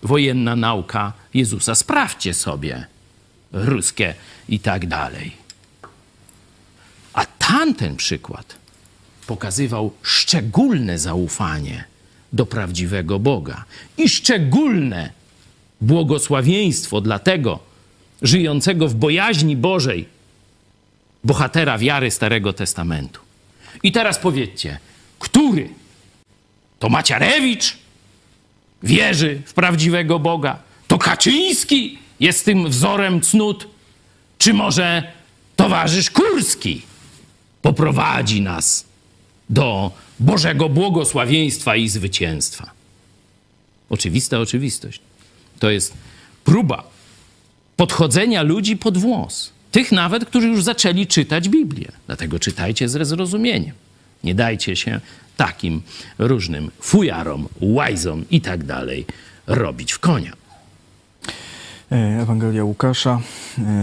wojenna 0.02 0.56
nauka 0.56 1.12
Jezusa. 1.34 1.74
Sprawdźcie 1.74 2.34
sobie 2.34 2.86
ruskie 3.52 4.14
i 4.48 4.58
tak 4.60 4.86
dalej. 4.86 5.32
A 7.12 7.26
tamten 7.26 7.96
przykład 7.96 8.54
pokazywał 9.26 9.92
szczególne 10.02 10.98
zaufanie 10.98 11.84
do 12.32 12.46
prawdziwego 12.46 13.18
Boga 13.18 13.64
i 13.98 14.08
szczególne 14.08 15.10
błogosławieństwo 15.80 17.00
dla 17.00 17.18
tego 17.18 17.58
żyjącego 18.22 18.88
w 18.88 18.94
bojaźni 18.94 19.56
Bożej 19.56 20.08
bohatera 21.24 21.78
wiary 21.78 22.10
Starego 22.10 22.52
Testamentu. 22.52 23.20
I 23.82 23.92
teraz 23.92 24.18
powiedzcie, 24.18 24.78
który 25.18 25.68
to 26.78 26.88
Maciarewicz 26.88 27.76
wierzy 28.82 29.42
w 29.46 29.54
prawdziwego 29.54 30.18
Boga? 30.18 30.58
To 30.88 30.98
Kaczyński 30.98 31.98
jest 32.20 32.44
tym 32.44 32.68
wzorem 32.68 33.20
cnót? 33.20 33.68
Czy 34.38 34.54
może 34.54 35.12
towarzysz 35.56 36.10
Kurski 36.10 36.82
poprowadzi 37.62 38.40
nas 38.40 38.84
do 39.50 39.90
Bożego 40.20 40.68
błogosławieństwa 40.68 41.76
i 41.76 41.88
zwycięstwa? 41.88 42.70
Oczywista 43.90 44.38
oczywistość. 44.38 45.00
To 45.58 45.70
jest 45.70 45.94
próba 46.44 46.84
podchodzenia 47.76 48.42
ludzi 48.42 48.76
pod 48.76 48.98
włos. 48.98 49.52
Tych 49.70 49.92
nawet, 49.92 50.24
którzy 50.24 50.48
już 50.48 50.62
zaczęli 50.62 51.06
czytać 51.06 51.48
Biblię. 51.48 51.92
Dlatego 52.06 52.38
czytajcie 52.38 52.88
z 52.88 53.08
zrozumieniem. 53.08 53.74
Nie 54.24 54.34
dajcie 54.34 54.76
się 54.76 55.00
takim 55.36 55.82
różnym 56.18 56.70
fujarom, 56.80 57.48
łajzom 57.60 58.24
i 58.30 58.40
tak 58.40 58.64
dalej 58.64 59.06
robić 59.46 59.92
w 59.92 59.98
konia. 59.98 60.39
E, 61.92 62.22
Ewangelia 62.22 62.64
Łukasza 62.64 63.20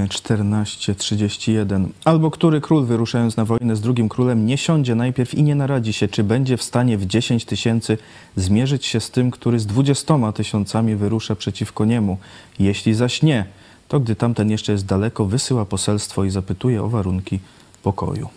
14:31. 0.09 1.85
E, 1.85 1.89
Albo 2.05 2.31
który 2.31 2.61
król 2.61 2.85
wyruszając 2.85 3.37
na 3.37 3.45
wojnę 3.45 3.75
z 3.75 3.81
drugim 3.81 4.09
królem 4.09 4.45
nie 4.45 4.57
siądzie 4.57 4.95
najpierw 4.95 5.33
i 5.33 5.43
nie 5.43 5.55
naradzi 5.55 5.93
się, 5.93 6.07
czy 6.07 6.23
będzie 6.23 6.57
w 6.57 6.63
stanie 6.63 6.97
w 6.97 7.05
10 7.05 7.45
tysięcy 7.45 7.97
zmierzyć 8.35 8.85
się 8.85 8.99
z 8.99 9.11
tym, 9.11 9.31
który 9.31 9.59
z 9.59 9.65
dwudziestoma 9.65 10.31
tysiącami 10.31 10.95
wyrusza 10.95 11.35
przeciwko 11.35 11.85
niemu. 11.85 12.17
Jeśli 12.59 12.93
zaś 12.93 13.21
nie, 13.21 13.45
to 13.87 13.99
gdy 13.99 14.15
tamten 14.15 14.49
jeszcze 14.49 14.71
jest 14.71 14.85
daleko, 14.85 15.25
wysyła 15.25 15.65
poselstwo 15.65 16.23
i 16.23 16.29
zapytuje 16.29 16.83
o 16.83 16.89
warunki 16.89 17.39
pokoju. 17.83 18.29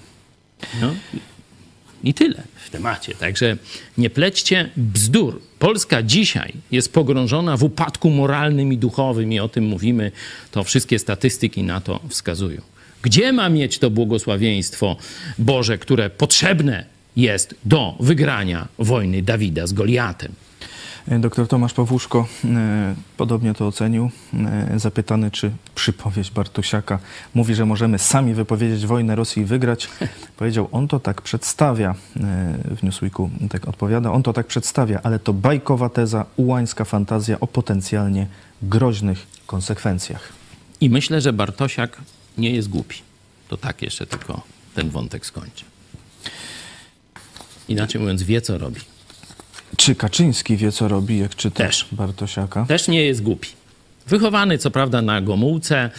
No, 0.80 0.88
i 2.04 2.14
tyle 2.14 2.42
w 2.66 2.70
temacie. 2.70 3.14
Także 3.14 3.56
nie 3.98 4.10
plećcie 4.10 4.70
bzdur. 4.76 5.40
Polska 5.58 6.02
dzisiaj 6.02 6.52
jest 6.70 6.92
pogrążona 6.92 7.56
w 7.56 7.64
upadku 7.64 8.10
moralnym 8.10 8.72
i 8.72 8.78
duchowym 8.78 9.32
i 9.32 9.40
o 9.40 9.48
tym 9.48 9.64
mówimy. 9.64 10.12
To 10.50 10.64
wszystkie 10.64 10.98
statystyki 10.98 11.62
na 11.62 11.80
to 11.80 12.00
wskazują. 12.08 12.60
Gdzie 13.02 13.32
ma 13.32 13.48
mieć 13.48 13.78
to 13.78 13.90
błogosławieństwo 13.90 14.96
Boże, 15.38 15.78
które 15.78 16.10
potrzebne 16.10 16.84
jest 17.16 17.54
do 17.64 17.96
wygrania 18.00 18.68
wojny 18.78 19.22
Dawida 19.22 19.66
z 19.66 19.72
Goliatem? 19.72 20.32
Doktor 21.08 21.48
Tomasz 21.48 21.74
Pawłuszko 21.74 22.26
e, 22.44 22.94
podobnie 23.16 23.54
to 23.54 23.66
ocenił. 23.66 24.10
E, 24.34 24.78
Zapytany, 24.78 25.30
czy 25.30 25.50
przypowieść 25.74 26.30
Bartosiaka 26.30 26.98
mówi, 27.34 27.54
że 27.54 27.66
możemy 27.66 27.98
sami 27.98 28.34
wypowiedzieć 28.34 28.86
wojnę 28.86 29.16
Rosji 29.16 29.42
i 29.42 29.44
wygrać, 29.44 29.88
powiedział, 30.36 30.68
on 30.72 30.88
to 30.88 31.00
tak 31.00 31.22
przedstawia, 31.22 31.90
e, 31.90 31.94
w 32.76 32.82
Newsweeku 32.82 33.30
tak 33.50 33.68
odpowiada, 33.68 34.12
on 34.12 34.22
to 34.22 34.32
tak 34.32 34.46
przedstawia, 34.46 35.00
ale 35.02 35.18
to 35.18 35.32
bajkowa 35.32 35.88
teza, 35.88 36.26
ułańska 36.36 36.84
fantazja 36.84 37.40
o 37.40 37.46
potencjalnie 37.46 38.26
groźnych 38.62 39.26
konsekwencjach. 39.46 40.32
I 40.80 40.90
myślę, 40.90 41.20
że 41.20 41.32
Bartosiak 41.32 41.98
nie 42.38 42.50
jest 42.50 42.68
głupi. 42.68 42.96
To 43.48 43.56
tak 43.56 43.82
jeszcze 43.82 44.06
tylko 44.06 44.42
ten 44.74 44.90
wątek 44.90 45.26
skończę. 45.26 45.64
Inaczej 47.68 48.00
mówiąc, 48.00 48.22
wie 48.22 48.40
co 48.40 48.58
robi. 48.58 48.80
Czy 49.80 49.94
Kaczyński 49.94 50.56
wie, 50.56 50.72
co 50.72 50.88
robi, 50.88 51.18
jak 51.18 51.36
czyta 51.36 51.64
Też. 51.64 51.86
Bartosiaka? 51.92 52.66
Też 52.66 52.88
nie 52.88 53.04
jest 53.04 53.22
głupi. 53.22 53.48
Wychowany 54.06 54.58
co 54.58 54.70
prawda 54.70 55.02
na 55.02 55.20
Gomułce 55.20 55.90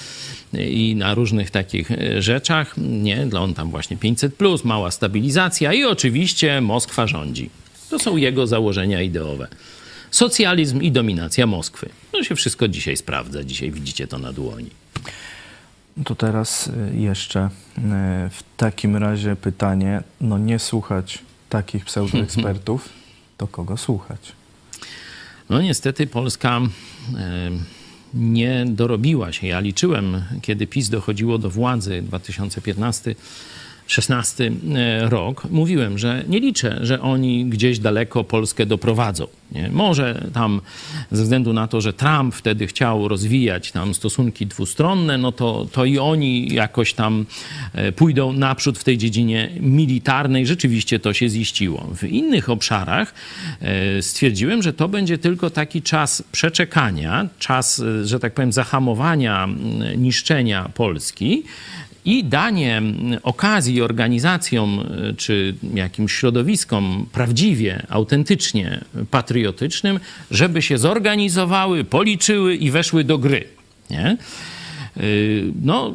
i 0.53 0.95
na 0.95 1.13
różnych 1.13 1.51
takich 1.51 1.91
e, 1.91 2.21
rzeczach, 2.21 2.73
nie, 2.77 3.25
dla 3.25 3.41
on 3.41 3.53
tam 3.53 3.71
właśnie 3.71 3.97
500, 3.97 4.35
plus, 4.35 4.63
mała 4.63 4.91
stabilizacja 4.91 5.73
i 5.73 5.83
oczywiście 5.83 6.61
Moskwa 6.61 7.07
rządzi. 7.07 7.49
To 7.89 7.99
są 7.99 8.17
jego 8.17 8.47
założenia 8.47 9.01
ideowe. 9.01 9.47
Socjalizm 10.11 10.81
i 10.81 10.91
dominacja 10.91 11.47
Moskwy. 11.47 11.89
To 12.11 12.23
się 12.23 12.35
wszystko 12.35 12.67
dzisiaj 12.67 12.97
sprawdza. 12.97 13.43
Dzisiaj 13.43 13.71
widzicie 13.71 14.07
to 14.07 14.17
na 14.17 14.33
dłoni. 14.33 14.69
To 16.05 16.15
teraz 16.15 16.67
y, 16.67 16.71
jeszcze 16.97 17.45
y, 17.77 17.81
w 18.29 18.43
takim 18.57 18.97
razie 18.97 19.35
pytanie, 19.35 20.03
no 20.21 20.37
nie 20.37 20.59
słuchać 20.59 21.19
takich 21.49 21.85
pseudoekspertów, 21.89 23.00
to 23.41 23.47
kogo 23.47 23.77
słuchać? 23.77 24.31
No 25.49 25.61
niestety 25.61 26.07
Polska 26.07 26.61
nie 28.13 28.65
dorobiła 28.67 29.31
się. 29.31 29.47
Ja 29.47 29.59
liczyłem, 29.59 30.23
kiedy 30.41 30.67
PiS 30.67 30.89
dochodziło 30.89 31.37
do 31.37 31.49
władzy 31.49 32.01
2015 32.01 33.15
16 33.87 34.51
e, 34.75 35.09
rok, 35.09 35.47
mówiłem, 35.49 35.97
że 35.97 36.23
nie 36.27 36.39
liczę, 36.39 36.79
że 36.81 37.01
oni 37.01 37.45
gdzieś 37.45 37.79
daleko 37.79 38.23
Polskę 38.23 38.65
doprowadzą. 38.65 39.27
Nie? 39.51 39.69
Może 39.69 40.29
tam 40.33 40.61
ze 41.11 41.23
względu 41.23 41.53
na 41.53 41.67
to, 41.67 41.81
że 41.81 41.93
Trump 41.93 42.35
wtedy 42.35 42.67
chciał 42.67 43.07
rozwijać 43.07 43.71
tam 43.71 43.93
stosunki 43.93 44.45
dwustronne, 44.47 45.17
no 45.17 45.31
to, 45.31 45.67
to 45.71 45.85
i 45.85 45.97
oni 45.99 46.53
jakoś 46.53 46.93
tam 46.93 47.25
e, 47.73 47.91
pójdą 47.91 48.33
naprzód 48.33 48.79
w 48.79 48.83
tej 48.83 48.97
dziedzinie 48.97 49.49
militarnej. 49.59 50.45
Rzeczywiście 50.45 50.99
to 50.99 51.13
się 51.13 51.29
ziściło. 51.29 51.87
W 51.95 52.03
innych 52.03 52.49
obszarach 52.49 53.13
e, 53.61 54.01
stwierdziłem, 54.01 54.61
że 54.61 54.73
to 54.73 54.87
będzie 54.87 55.17
tylko 55.17 55.49
taki 55.49 55.81
czas 55.81 56.23
przeczekania, 56.31 57.27
czas, 57.39 57.81
że 58.03 58.19
tak 58.19 58.33
powiem, 58.33 58.51
zahamowania 58.51 59.47
niszczenia 59.97 60.69
Polski 60.73 61.43
i 62.05 62.23
danie 62.23 62.81
okazji 63.23 63.81
organizacjom 63.81 64.79
y, 64.79 65.15
czy 65.15 65.55
jakimś 65.73 66.13
środowiskom 66.13 67.05
prawdziwie, 67.11 67.85
autentycznie 67.89 68.81
patriotycznym, 69.11 69.99
żeby 70.31 70.61
się 70.61 70.77
zorganizowały, 70.77 71.83
policzyły 71.83 72.55
i 72.55 72.71
weszły 72.71 73.03
do 73.03 73.17
gry. 73.17 73.47
Nie? 73.89 74.17
Y, 74.97 75.43
no, 75.61 75.93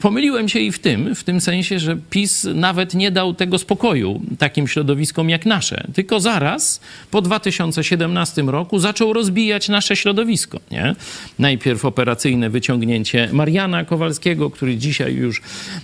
pomyliłem 0.00 0.48
się 0.48 0.58
i 0.58 0.72
w 0.72 0.78
tym, 0.78 1.14
w 1.14 1.24
tym 1.24 1.40
sensie, 1.40 1.78
że 1.78 1.96
PiS 2.10 2.46
nawet 2.54 2.94
nie 2.94 3.10
dał 3.10 3.34
tego 3.34 3.58
spokoju 3.58 4.20
takim 4.38 4.68
środowiskom 4.68 5.30
jak 5.30 5.46
nasze, 5.46 5.86
tylko 5.94 6.20
zaraz 6.20 6.80
po 7.10 7.22
2017 7.22 8.42
roku 8.42 8.78
zaczął 8.78 9.12
rozbijać 9.12 9.68
nasze 9.68 9.96
środowisko. 9.96 10.60
Nie? 10.70 10.94
Najpierw 11.38 11.84
operacyjne 11.84 12.50
wyciągnięcie 12.50 13.28
Mariana 13.32 13.84
Kowalskiego, 13.84 14.50
który 14.50 14.76
dzisiaj 14.76 15.14
już 15.14 15.42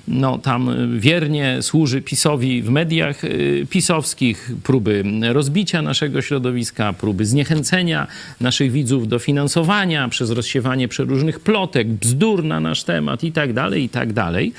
no, 0.09 0.39
tam 0.39 0.71
wiernie 0.99 1.59
służy 1.61 2.03
PiSowi 2.03 2.63
w 2.63 2.71
mediach 2.71 3.25
y, 3.25 3.67
pisowskich, 3.71 4.51
próby 4.63 5.05
rozbicia 5.33 5.83
naszego 5.83 6.23
środowiska, 6.23 6.93
próby 6.93 7.27
zniechęcenia 7.27 8.07
naszych 8.41 8.73
widzów 8.73 9.09
do 9.09 9.19
finansowania 9.19 10.09
przez 10.09 10.31
rozsiewanie 10.31 10.89
przeróżnych 10.89 11.41
plotek, 11.41 11.89
bzdur 11.89 12.46
na 12.47 12.61
nasz 12.61 12.85
temat 12.85 13.25
i 13.25 13.33
tak 13.33 13.53
dalej, 13.53 13.83
i 13.83 13.89
tak 13.89 14.13
dalej. 14.13 14.53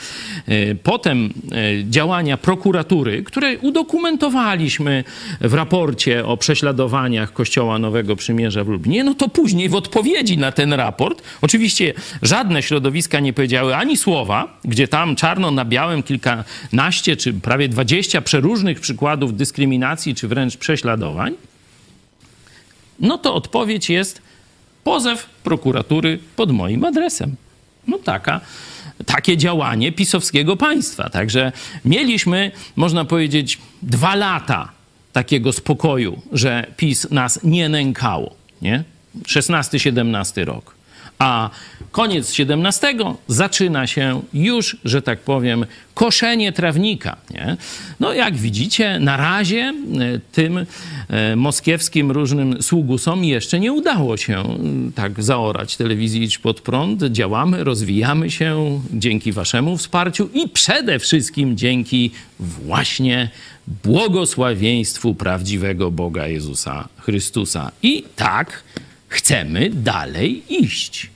E, 0.47 0.75
Potem 0.75 1.33
e, 1.51 1.89
działania 1.89 2.37
prokuratury, 2.37 3.23
które 3.23 3.57
udokumentowaliśmy 3.57 5.03
w 5.41 5.53
raporcie 5.53 6.25
o 6.25 6.37
prześladowaniach 6.37 7.33
Kościoła 7.33 7.79
Nowego 7.79 8.15
Przymierza 8.15 8.63
w 8.63 8.67
Lublinie, 8.67 9.03
no 9.03 9.13
to 9.13 9.29
później 9.29 9.69
w 9.69 9.75
odpowiedzi 9.75 10.37
na 10.37 10.51
ten 10.51 10.73
raport, 10.73 11.21
oczywiście 11.41 11.93
żadne 12.21 12.63
środowiska 12.63 13.19
nie 13.19 13.33
powiedziały 13.33 13.75
ani 13.75 13.97
słowa, 13.97 14.59
gdzie 14.63 14.87
tam 14.87 15.15
czarno 15.15 15.51
na 15.51 15.65
białym 15.65 16.03
kilkanaście 16.03 17.15
czy 17.17 17.33
prawie 17.33 17.69
dwadzieścia 17.69 18.21
przeróżnych 18.21 18.79
przykładów 18.79 19.37
dyskryminacji 19.37 20.15
czy 20.15 20.27
wręcz 20.27 20.57
prześladowań, 20.57 21.33
no 22.99 23.17
to 23.17 23.33
odpowiedź 23.33 23.89
jest 23.89 24.21
pozew 24.83 25.29
prokuratury 25.43 26.19
pod 26.35 26.51
moim 26.51 26.85
adresem. 26.85 27.35
No 27.87 27.97
taka, 27.97 28.41
takie 29.05 29.37
działanie 29.37 29.91
pisowskiego 29.91 30.57
państwa. 30.57 31.09
Także 31.09 31.51
mieliśmy, 31.85 32.51
można 32.75 33.05
powiedzieć, 33.05 33.57
dwa 33.81 34.15
lata 34.15 34.71
takiego 35.13 35.53
spokoju, 35.53 36.21
że 36.31 36.65
PiS 36.77 37.11
nas 37.11 37.39
nie 37.43 37.69
nękało. 37.69 38.35
Nie? 38.61 38.83
16-17 39.23 40.45
rok. 40.45 40.76
A 41.19 41.49
koniec 41.91 42.33
17 42.33 42.95
zaczyna 43.27 43.87
się 43.87 44.21
już, 44.33 44.77
że 44.85 45.01
tak 45.01 45.19
powiem, 45.19 45.65
koszenie 45.93 46.51
trawnika. 46.51 47.17
Nie? 47.31 47.57
No 47.99 48.13
jak 48.13 48.35
widzicie, 48.35 48.99
na 48.99 49.17
razie 49.17 49.59
e, 49.59 49.73
tym 50.31 50.65
e, 51.09 51.35
moskiewskim 51.35 52.11
różnym 52.11 52.63
sługusom 52.63 53.23
jeszcze 53.23 53.59
nie 53.59 53.73
udało 53.73 54.17
się 54.17 54.43
tak 54.95 55.23
zaorać 55.23 55.77
telewizji 55.77 56.23
Idź 56.23 56.37
Pod 56.37 56.61
Prąd. 56.61 57.03
Działamy, 57.03 57.63
rozwijamy 57.63 58.31
się 58.31 58.81
dzięki 58.93 59.31
waszemu 59.31 59.77
wsparciu 59.77 60.29
i 60.33 60.49
przede 60.49 60.99
wszystkim 60.99 61.57
dzięki 61.57 62.11
właśnie 62.39 63.29
błogosławieństwu 63.83 65.15
prawdziwego 65.15 65.91
Boga 65.91 66.27
Jezusa 66.27 66.87
Chrystusa. 66.97 67.71
I 67.83 68.03
tak 68.15 68.63
chcemy 69.07 69.69
dalej 69.69 70.43
iść. 70.63 71.09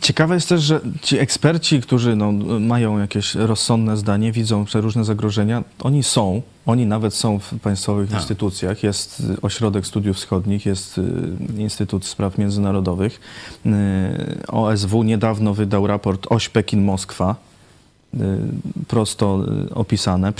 Ciekawe 0.00 0.34
jest 0.34 0.48
też, 0.48 0.62
że 0.62 0.80
ci 1.02 1.18
eksperci, 1.18 1.80
którzy 1.80 2.16
no, 2.16 2.32
mają 2.60 2.98
jakieś 2.98 3.34
rozsądne 3.34 3.96
zdanie, 3.96 4.32
widzą 4.32 4.64
różne 4.74 5.04
zagrożenia, 5.04 5.64
oni 5.80 6.02
są, 6.02 6.42
oni 6.66 6.86
nawet 6.86 7.14
są 7.14 7.38
w 7.38 7.58
państwowych 7.62 8.10
Tak. 8.10 8.20
instytucjach. 8.20 8.82
Jest 8.82 9.20
y, 9.20 9.40
Ośrodek 9.42 9.86
Studiów 9.86 10.16
Wschodnich, 10.16 10.66
jest 10.66 10.98
y, 10.98 11.02
Instytut 11.56 12.06
Spraw 12.06 12.38
Międzynarodowych. 12.38 13.20
Y, 13.66 13.70
OSW 14.48 15.02
niedawno 15.02 15.54
wydał 15.54 15.86
raport 15.86 16.26
Oś 16.30 16.48
Pekin-Moskwa, 16.48 17.34
prosto 18.88 19.44
y, 19.70 19.74
opisane. 19.74 20.28
Y, 20.28 20.32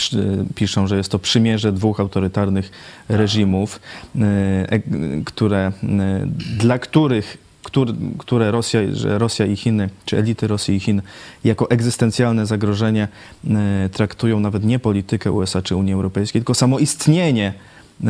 Piszą, 0.54 0.87
że 0.87 0.96
jest 0.96 1.10
to 1.10 1.18
przymierze 1.18 1.72
dwóch 1.72 2.00
autorytarnych 2.00 2.70
reżimów, 3.08 3.80
y, 4.16 4.20
e- 4.20 4.80
które, 5.24 5.72
y, 5.82 6.26
dla 6.58 6.78
których 6.78 7.38
któr- 7.64 7.94
które 8.18 8.50
Rosja, 8.50 8.80
że 8.92 9.18
Rosja 9.18 9.46
i 9.46 9.56
Chiny, 9.56 9.88
czy 10.04 10.18
elity 10.18 10.46
Rosji 10.46 10.74
i 10.76 10.80
Chin 10.80 11.02
jako 11.44 11.70
egzystencjalne 11.70 12.46
zagrożenie 12.46 13.08
y, 13.44 13.48
traktują 13.88 14.40
nawet 14.40 14.64
nie 14.64 14.78
politykę 14.78 15.32
USA 15.32 15.62
czy 15.62 15.76
Unii 15.76 15.92
Europejskiej, 15.94 16.40
tylko 16.42 16.54
samo 16.54 16.78
istnienie 16.78 17.54
y, 18.00 18.06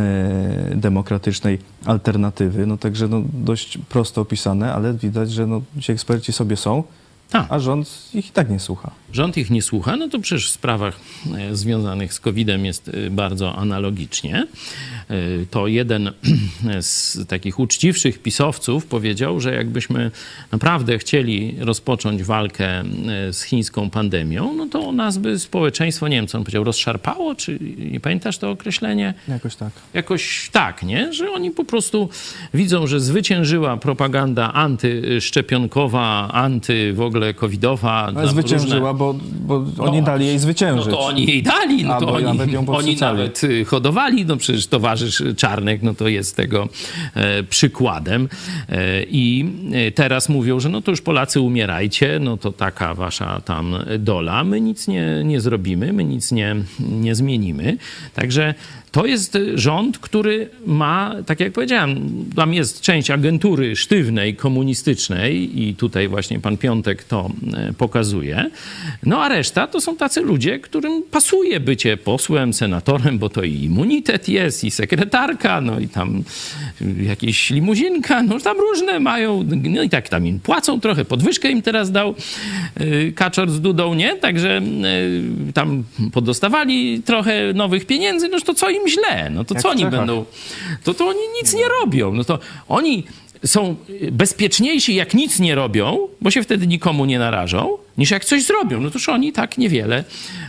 demokratycznej 0.77 1.59
alternatywy. 1.85 2.66
No 2.66 2.77
także 2.79 3.09
no, 3.09 3.22
dość 3.33 3.79
prosto 3.79 4.20
opisane, 4.20 4.74
ale 4.74 4.94
widać, 4.94 5.33
że 5.33 5.46
no, 5.46 5.62
ci 5.81 5.92
eksperci 5.92 6.33
sobie 6.33 6.57
są, 6.57 6.83
Tak. 7.31 7.46
a 7.48 7.59
rząd 7.59 8.09
ich 8.14 8.29
i 8.29 8.33
tak 8.33 8.50
nie 8.50 8.61
słucha. 8.61 8.90
Rząd 9.14 9.37
ich 9.37 9.50
nie 9.50 9.62
słucha, 9.62 9.96
no 9.96 10.09
to 10.09 10.18
przecież 10.18 10.48
w 10.48 10.53
sprawach 10.53 11.00
e, 11.35 11.57
związanych 11.57 12.14
z 12.14 12.20
COVID-em 12.20 12.64
jest 12.64 12.88
e, 12.88 13.11
bardzo 13.11 13.57
analogicznie. 13.57 14.46
E, 15.11 15.16
To 15.50 15.66
jeden 15.66 16.12
z 16.81 17.18
takich 17.29 17.59
uczciwszych 17.59 18.22
pisowców 18.22 18.87
powiedział, 18.87 19.40
że 19.40 19.55
jakbyśmy 19.55 20.11
naprawdę 20.53 20.98
chcieli 20.98 21.57
rozpocząć 21.59 22.22
walkę 22.22 22.85
z 23.33 23.42
chińską 23.42 23.90
pandemią, 23.90 24.55
no 24.55 24.66
to 24.66 24.92
nas 24.92 25.18
by 25.18 25.38
społeczeństwo, 25.38 26.09
nie 26.09 26.16
wiem 26.16 26.27
co 26.27 26.38
on 26.38 26.44
powiedział, 26.44 26.64
rozszarpało, 26.64 27.35
czy 27.35 27.59
nie 27.79 28.00
pamiętasz 28.00 28.38
to 28.38 28.50
określenie? 28.50 29.14
Jakoś 29.29 29.57
tak. 29.57 29.72
jakoś 29.94 30.50
tak, 30.53 30.83
nie? 30.83 31.12
Że 31.12 31.31
oni 31.31 31.50
po 31.50 31.64
prostu 31.64 32.09
widzą, 32.55 32.87
że 32.87 33.00
zwyciężyła 33.00 33.77
propaganda 33.77 34.53
antyszczepionkowa, 34.53 36.29
anty 36.33 36.92
w 36.92 37.00
ogóle 37.00 37.35
covidowa. 37.35 38.12
Zwyciężyła, 38.27 38.90
różne... 38.90 38.94
bo, 38.94 39.04
bo 39.12 39.64
oni 39.79 39.99
no, 39.99 40.07
dali 40.07 40.27
jej 40.27 40.38
zwyciężyć. 40.38 40.87
No 40.87 40.93
to 40.93 41.01
oni 41.01 41.27
jej 41.27 41.43
dali, 41.43 41.85
no 41.85 42.01
to 42.01 42.12
oni, 42.12 42.25
nawet, 42.25 42.53
ją 42.53 42.67
oni 42.67 42.97
nawet 42.97 43.40
hodowali. 43.67 44.27
No 44.27 44.37
przecież 44.37 44.66
towarzysz 44.66 45.22
Czarnek, 45.37 45.83
no 45.83 45.95
to 45.95 46.09
jest 46.09 46.37
tego 46.37 46.68
e, 47.14 47.43
przykładem. 47.43 48.28
E, 48.68 49.03
I 49.03 49.45
e, 49.72 49.91
teraz 49.91 50.28
mówią, 50.28 50.61
że 50.61 50.68
no 50.68 50.83
to 50.83 50.91
już 50.91 51.01
Polacy 51.01 51.41
umierajcie, 51.41 52.18
no 52.20 52.37
to 52.37 52.53
taka 52.53 52.95
wasza 52.95 53.41
tam 53.41 53.76
dola. 53.99 54.45
My 54.45 54.61
nic 54.61 54.89
nie, 54.89 55.22
nie 55.24 55.41
zrobimy, 55.41 55.93
my 55.93 56.05
nic 56.05 56.33
nie, 56.33 56.57
nie 56.81 57.14
zmienimy. 57.14 57.76
Także 58.14 58.55
to 58.95 59.07
jest 59.07 59.38
rząd, 59.55 59.99
który 59.99 60.49
ma, 60.66 61.14
tak 61.26 61.40
jak 61.40 61.53
powiedziałem, 61.53 62.24
tam 62.36 62.55
jest 62.55 62.80
część 62.80 63.11
agentury 63.11 63.76
sztywnej, 63.76 64.36
komunistycznej 64.36 65.62
i 65.62 65.74
tutaj 65.74 66.09
właśnie 66.09 66.40
pan 66.40 66.57
Piątek 66.57 67.05
to 67.05 67.30
e, 67.57 67.72
pokazuje. 67.72 68.51
No 69.03 69.22
a 69.22 69.28
reszta 69.28 69.66
to 69.66 69.80
są 69.80 69.97
tacy 69.97 70.20
ludzie, 70.20 70.59
którym 70.59 71.03
pasuje 71.03 71.61
bycie 71.61 71.97
posłem, 71.97 72.53
senatorem, 72.53 73.18
bo 73.18 73.28
to 73.28 73.42
i 73.42 73.55
immunitet 73.55 74.28
jest, 74.28 74.64
i 74.64 74.70
sekretarka, 74.70 75.61
no 75.61 75.80
i 75.80 75.88
tam 75.88 76.22
jakieś 77.03 77.51
limuzinka, 77.51 78.22
no 78.22 78.40
tam 78.40 78.57
różne 78.59 79.01
mają, 79.01 79.45
no 79.64 79.82
i 79.82 79.88
tak 79.88 80.09
tam 80.09 80.26
im 80.26 80.40
płacą 80.40 80.80
trochę, 80.80 81.05
podwyżkę 81.05 81.51
im 81.51 81.62
teraz 81.62 81.92
dał 81.92 82.14
Kaczor 83.14 83.51
z 83.51 83.61
Dudą, 83.61 83.95
nie? 83.95 84.16
Także 84.16 84.62
tam 85.55 85.84
podostawali 86.12 87.03
trochę 87.03 87.53
nowych 87.55 87.86
pieniędzy, 87.86 88.28
no 88.28 88.40
to 88.40 88.55
co 88.55 88.70
im 88.70 88.84
źle? 88.89 89.30
No 89.30 89.45
to 89.45 89.55
Jak 89.55 89.62
co 89.62 89.70
oni 89.70 89.87
będą? 89.87 90.24
To, 90.85 90.95
to 90.95 91.07
oni 91.07 91.20
nic 91.43 91.55
nie 91.55 91.68
robią. 91.68 92.12
No 92.12 92.24
to 92.24 92.39
oni 92.68 93.05
są 93.47 93.76
bezpieczniejsi, 94.12 94.95
jak 94.95 95.14
nic 95.14 95.39
nie 95.39 95.55
robią, 95.55 95.99
bo 96.20 96.30
się 96.30 96.43
wtedy 96.43 96.66
nikomu 96.66 97.05
nie 97.05 97.18
narażą, 97.18 97.78
niż 97.99 98.11
jak 98.11 98.24
coś 98.24 98.43
zrobią. 98.43 98.80
No 98.80 98.91
toż 98.91 99.09
oni 99.09 99.32
tak 99.32 99.59
niewiele 99.59 100.05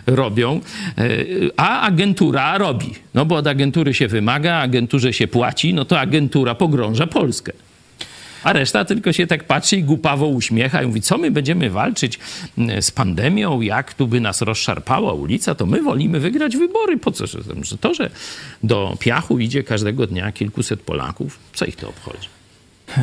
robią, 0.08 0.62
e, 0.98 1.02
a 1.58 1.82
agentura 1.82 2.58
robi. 2.58 2.94
No 3.14 3.26
bo 3.26 3.36
od 3.36 3.48
agentury 3.48 3.94
się 3.94 4.08
wymaga, 4.08 4.56
agenturze 4.56 5.14
się 5.14 5.28
płaci, 5.28 5.74
no 5.74 5.86
to 5.86 6.00
agentura 6.00 6.56
pogrąża 6.56 7.08
Polskę. 7.08 7.52
A 8.46 8.54
reszta 8.54 8.86
tylko 8.86 9.14
się 9.14 9.28
tak 9.28 9.44
patrzy 9.44 9.78
i 9.78 9.84
głupawo 9.84 10.28
uśmiecha 10.28 10.84
i 10.84 10.88
mówi, 10.88 11.02
co 11.02 11.18
my 11.18 11.32
będziemy 11.32 11.70
walczyć 11.70 12.20
mm, 12.58 12.82
z 12.82 12.92
pandemią, 12.92 13.62
jak 13.62 13.94
tu 13.94 14.08
by 14.08 14.22
nas 14.22 14.42
rozszarpała 14.42 15.14
ulica, 15.14 15.56
to 15.56 15.66
my 15.66 15.82
wolimy 15.82 16.20
wygrać 16.20 16.58
wybory. 16.58 16.98
Po 16.98 17.12
co? 17.12 17.28
Że 17.62 17.78
to, 17.78 17.94
że 17.94 18.10
do 18.64 18.98
piachu 19.00 19.40
idzie 19.40 19.64
każdego 19.64 20.08
dnia 20.08 20.32
kilkuset 20.32 20.82
Polaków, 20.82 21.40
co 21.54 21.66
ich 21.66 21.76
to 21.76 21.90
obchodzi? 21.90 22.30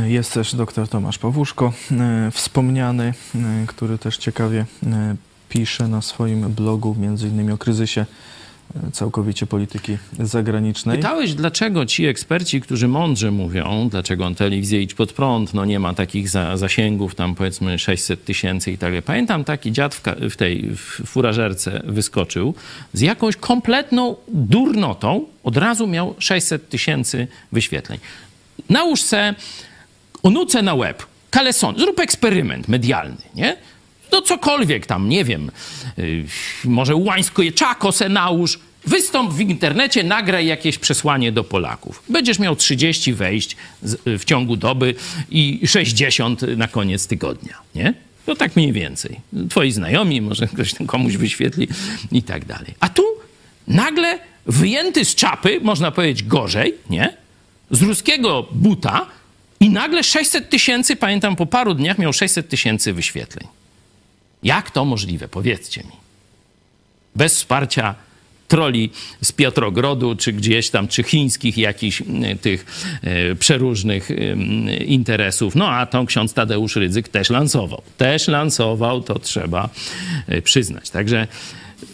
Jest 0.05 0.35
też 0.35 0.55
dr 0.55 0.89
Tomasz 0.89 1.19
Pawłuszko, 1.19 1.73
e, 1.93 2.31
wspomniany, 2.31 3.15
e, 3.35 3.39
który 3.67 3.99
też 3.99 4.17
ciekawie 4.17 4.67
e, 4.87 5.17
pisze 5.49 5.89
na 5.89 6.03
swoim 6.03 6.53
blogu, 6.53 6.97
między 7.01 7.29
innymi 7.29 7.53
o 7.53 7.59
kryzysie 7.59 8.07
całkowicie 8.93 9.47
polityki 9.47 9.99
zagranicznej. 10.19 10.97
Pytałeś, 10.97 11.35
dlaczego 11.35 11.87
ci 11.87 12.07
eksperci, 12.07 12.61
którzy 12.61 12.89
mądrze 12.89 13.31
mówią, 13.31 13.89
dlaczego 13.91 14.27
on 14.27 14.35
telewizję 14.35 14.83
idź 14.83 14.95
pod 14.95 15.13
prąd, 15.13 15.55
no 15.55 15.65
nie 15.65 15.79
ma 15.79 15.95
takich 15.95 16.29
za, 16.29 16.57
zasięgów, 16.57 17.15
tam 17.15 17.35
powiedzmy 17.35 17.79
600 17.79 18.25
tysięcy 18.25 18.73
i 18.73 18.79
tak 18.79 18.91
dalej. 18.91 19.03
Pamiętam 19.03 19.45
taki 19.45 19.73
dziad 19.73 19.95
w, 19.95 20.03
w 20.31 20.37
tej 20.37 20.71
w 20.77 21.03
furażerce 21.07 21.83
wyskoczył 21.85 22.55
z 22.93 23.01
jakąś 23.01 23.37
kompletną 23.37 24.17
durnotą, 24.29 25.27
od 25.45 25.57
razu 25.57 25.87
miał 25.87 26.15
600 26.19 26.69
tysięcy 26.69 27.29
wyświetleń. 27.53 27.99
Nałóż 28.69 29.03
se 29.03 29.35
onuce 30.23 30.63
na 30.63 30.75
łeb, 30.75 31.07
kaleson, 31.31 31.79
zrób 31.79 32.01
eksperyment 32.01 32.69
medialny, 32.69 33.23
nie? 33.35 33.57
No 34.13 34.23
cokolwiek 34.23 34.87
tam, 34.87 35.09
nie 35.09 35.25
wiem, 35.25 35.51
yy, 35.97 36.25
może 36.65 36.97
łańsko 36.97 37.43
czako 37.55 37.93
se 37.93 38.09
nałóż, 38.09 38.59
wystąp 38.87 39.33
w 39.33 39.41
internecie, 39.41 40.03
nagraj 40.03 40.47
jakieś 40.47 40.79
przesłanie 40.79 41.33
do 41.33 41.45
Polaków. 41.45 42.03
Będziesz 42.09 42.39
miał 42.39 42.57
30 42.57 43.15
wejść 43.15 43.57
z, 43.83 44.21
w 44.21 44.25
ciągu 44.25 44.57
doby 44.57 44.95
i 45.31 45.61
60 45.67 46.43
na 46.57 46.69
koniec 46.69 47.07
tygodnia, 47.07 47.59
nie? 47.75 47.95
No 48.27 48.37
tak 48.37 48.57
mniej 48.57 48.73
więcej. 48.73 49.21
Twoi 49.51 49.73
znajomi, 49.73 50.21
może 50.21 50.49
ktoś 50.49 50.75
komuś 50.87 51.17
wyświetli 51.17 51.69
i 52.13 52.23
tak 52.23 52.45
dalej. 52.45 52.75
A 52.81 52.89
tu 52.89 53.03
nagle 53.69 54.19
wyjęty 54.47 55.05
z 55.05 55.15
czapy, 55.15 55.61
można 55.63 55.91
powiedzieć 55.91 56.23
gorzej, 56.23 56.75
nie? 56.91 57.17
Z 57.71 57.83
ruskiego 57.83 58.47
buta 58.53 59.07
i 59.61 59.71
nagle 59.71 60.05
600 60.05 60.51
tysięcy, 60.51 60.97
pamiętam 60.97 61.37
po 61.37 61.47
paru 61.47 61.75
dniach 61.75 61.99
miał 61.99 62.13
600 62.13 62.49
tysięcy 62.49 62.93
wyświetleń. 62.93 63.47
Jak 64.43 64.71
to 64.71 64.85
możliwe? 64.85 65.29
Powiedzcie 65.29 65.81
mi. 65.81 66.03
Bez 67.17 67.35
wsparcia 67.35 67.95
troli 68.49 68.91
z 69.23 69.33
Piotrogrodu, 69.33 70.17
czy 70.17 70.33
gdzieś 70.33 70.71
tam, 70.71 70.89
czy 70.89 71.03
chińskich 71.03 71.59
jakichś 71.59 72.03
tych 72.41 72.67
e, 73.03 73.35
przeróżnych 73.35 74.09
interesów. 74.87 75.55
No 75.55 75.69
a 75.69 75.87
tą 75.87 76.07
ksiądz 76.07 76.35
Tadeusz 76.35 76.77
Rydzyk 76.77 77.09
też 77.09 77.31
lansował. 77.31 77.83
Też 77.97 78.29
lansował, 78.29 79.03
to 79.03 79.19
trzeba 79.19 79.69
e, 80.29 80.43
przyznać. 80.43 80.91
Także 80.91 81.27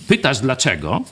pytasz 0.08 0.38
dlaczego? 0.38 1.04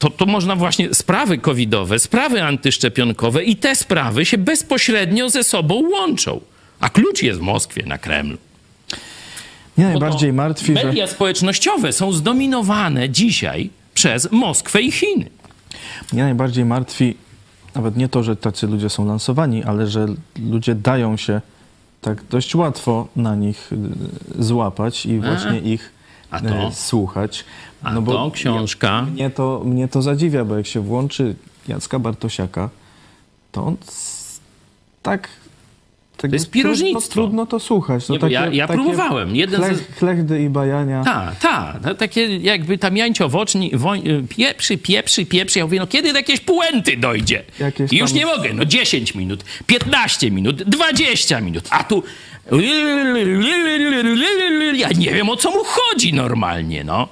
to, 0.00 0.10
to 0.10 0.26
można 0.26 0.56
właśnie 0.56 0.94
sprawy 0.94 1.38
covidowe, 1.38 1.98
sprawy 1.98 2.42
antyszczepionkowe 2.42 3.44
i 3.44 3.56
te 3.56 3.76
sprawy 3.76 4.24
się 4.24 4.38
bezpośrednio 4.38 5.30
ze 5.30 5.44
sobą 5.44 5.88
łączą. 5.90 6.40
A 6.80 6.88
klucz 6.88 7.22
jest 7.22 7.40
w 7.40 7.42
Moskwie, 7.42 7.82
na 7.86 7.98
Kremlu. 7.98 8.38
Mnie 9.76 9.86
najbardziej 9.86 10.32
martwi, 10.32 10.72
media 10.72 10.82
że... 10.82 10.88
Media 10.88 11.06
społecznościowe 11.06 11.92
są 11.92 12.12
zdominowane 12.12 13.10
dzisiaj 13.10 13.70
przez 13.94 14.32
Moskwę 14.32 14.80
i 14.80 14.92
Chiny. 14.92 15.30
Mnie 16.12 16.22
najbardziej 16.22 16.64
martwi 16.64 17.16
nawet 17.74 17.96
nie 17.96 18.08
to, 18.08 18.22
że 18.22 18.36
tacy 18.36 18.66
ludzie 18.66 18.90
są 18.90 19.06
lansowani, 19.06 19.64
ale 19.64 19.86
że 19.86 20.06
ludzie 20.50 20.74
dają 20.74 21.16
się 21.16 21.40
tak 22.00 22.24
dość 22.24 22.54
łatwo 22.54 23.08
na 23.16 23.34
nich 23.34 23.72
y, 24.38 24.44
złapać 24.44 25.06
i 25.06 25.20
właśnie 25.20 25.58
ich 25.58 25.92
a 26.30 26.40
to? 26.40 26.68
Y, 26.68 26.72
słuchać. 26.72 27.44
A 27.82 27.92
no 27.92 28.02
bo 28.02 28.12
to 28.12 28.30
książka. 28.30 29.02
Mnie, 29.02 29.30
to, 29.30 29.62
mnie 29.64 29.88
to 29.88 30.02
zadziwia, 30.02 30.44
bo 30.44 30.56
jak 30.56 30.66
się 30.66 30.80
włączy 30.80 31.34
Jacka 31.68 31.98
Bartosiaka, 31.98 32.70
to 33.52 33.64
on 33.64 33.76
tak 35.02 35.28
tego 36.20 36.30
to 36.30 36.36
jest 36.36 36.50
piróżnictwo. 36.50 37.12
Trudno, 37.12 37.46
to 37.46 37.60
słuchać. 37.60 38.08
No 38.08 38.18
takie, 38.18 38.34
ja, 38.34 38.46
ja 38.46 38.66
takie 38.66 38.82
próbowałem. 38.82 39.36
Jeden 39.36 39.60
chlech, 39.60 39.76
z... 39.76 39.98
Chlechdy 39.98 40.42
i 40.42 40.48
bajania. 40.48 41.04
Tak, 41.04 41.38
tak. 41.38 41.98
Takie 41.98 42.36
jakby 42.36 42.78
tam 42.78 42.96
Jańcio 42.96 43.28
woczni, 43.28 43.70
woń, 43.74 44.02
pieprzy, 44.28 44.78
pieprzy, 44.78 45.26
pieprzy. 45.26 45.58
Ja 45.58 45.64
mówię, 45.64 45.78
no 45.78 45.86
kiedy 45.86 46.12
do 46.12 46.18
jakiejś 46.18 46.40
puenty 46.40 46.96
dojdzie? 46.96 47.42
Jakieś 47.58 47.92
I 47.92 47.96
już 47.96 48.10
tam... 48.10 48.18
nie 48.18 48.26
mogę. 48.26 48.52
No 48.54 48.64
10 48.64 49.14
minut, 49.14 49.44
15 49.66 50.30
minut, 50.30 50.62
20 50.62 51.40
minut. 51.40 51.64
A 51.70 51.84
tu... 51.84 52.02
Ja 54.74 54.88
nie 54.88 55.12
wiem, 55.12 55.28
o 55.28 55.36
co 55.36 55.50
mu 55.50 55.64
chodzi 55.64 56.14
normalnie, 56.14 56.84
no. 56.84 57.08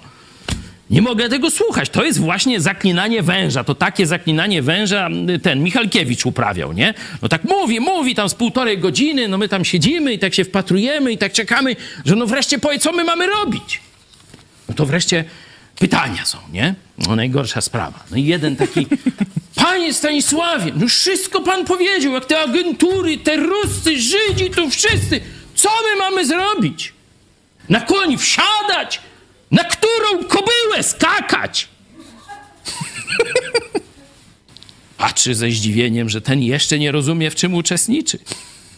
Nie 0.91 1.03
mogę 1.03 1.29
tego 1.29 1.51
słuchać. 1.51 1.89
To 1.91 2.05
jest 2.05 2.21
właśnie 2.21 2.61
zaklinanie 2.61 3.23
węża. 3.23 3.65
To 3.65 3.75
takie 3.75 4.07
zaklinanie 4.07 4.63
węża 4.63 5.09
ten 5.43 5.63
Michalkiewicz 5.63 6.27
uprawiał, 6.27 6.73
nie? 6.73 6.95
No 7.23 7.29
tak 7.29 7.45
mówi, 7.45 7.81
mówi 7.81 8.15
tam 8.15 8.29
z 8.29 8.35
półtorej 8.35 8.79
godziny, 8.79 9.29
no 9.29 9.39
my 9.39 9.49
tam 9.49 9.65
siedzimy 9.65 10.13
i 10.13 10.19
tak 10.19 10.35
się 10.35 10.45
wpatrujemy 10.45 11.13
i 11.13 11.19
tak 11.19 11.33
czekamy, 11.33 11.77
że 12.05 12.17
no 12.17 12.27
wreszcie 12.27 12.59
powie, 12.59 12.79
co 12.79 12.93
my 12.93 13.05
mamy 13.05 13.27
robić. 13.27 13.81
No 14.69 14.75
to 14.75 14.87
wreszcie 14.87 15.25
pytania 15.79 16.25
są, 16.25 16.39
nie? 16.53 16.75
No 16.99 17.17
najgorsza 17.17 17.61
sprawa. 17.61 18.05
No 18.11 18.17
i 18.17 18.25
jeden 18.25 18.57
taki, 18.57 18.87
panie 19.65 19.95
Stanisławie, 19.95 20.73
no 20.77 20.89
wszystko 20.89 21.41
pan 21.41 21.65
powiedział, 21.65 22.13
jak 22.13 22.25
te 22.25 22.41
agentury, 22.41 23.19
te 23.19 23.37
Ruscy, 23.37 24.01
Żydzi, 24.01 24.51
tu 24.51 24.71
wszyscy. 24.71 25.21
Co 25.55 25.69
my 25.69 25.99
mamy 25.99 26.27
zrobić? 26.27 26.93
Na 27.69 27.81
koni 27.81 28.19
wsiadać? 28.19 29.01
Na 29.51 29.65
którą 29.65 30.25
kobyłę 30.29 30.83
skakać? 30.83 31.69
Patrzy 34.99 35.35
ze 35.35 35.51
zdziwieniem, 35.51 36.09
że 36.09 36.21
ten 36.21 36.43
jeszcze 36.43 36.79
nie 36.79 36.93
rozumie, 36.93 37.31
w 37.31 37.35
czym 37.35 37.55
uczestniczy. 37.55 38.19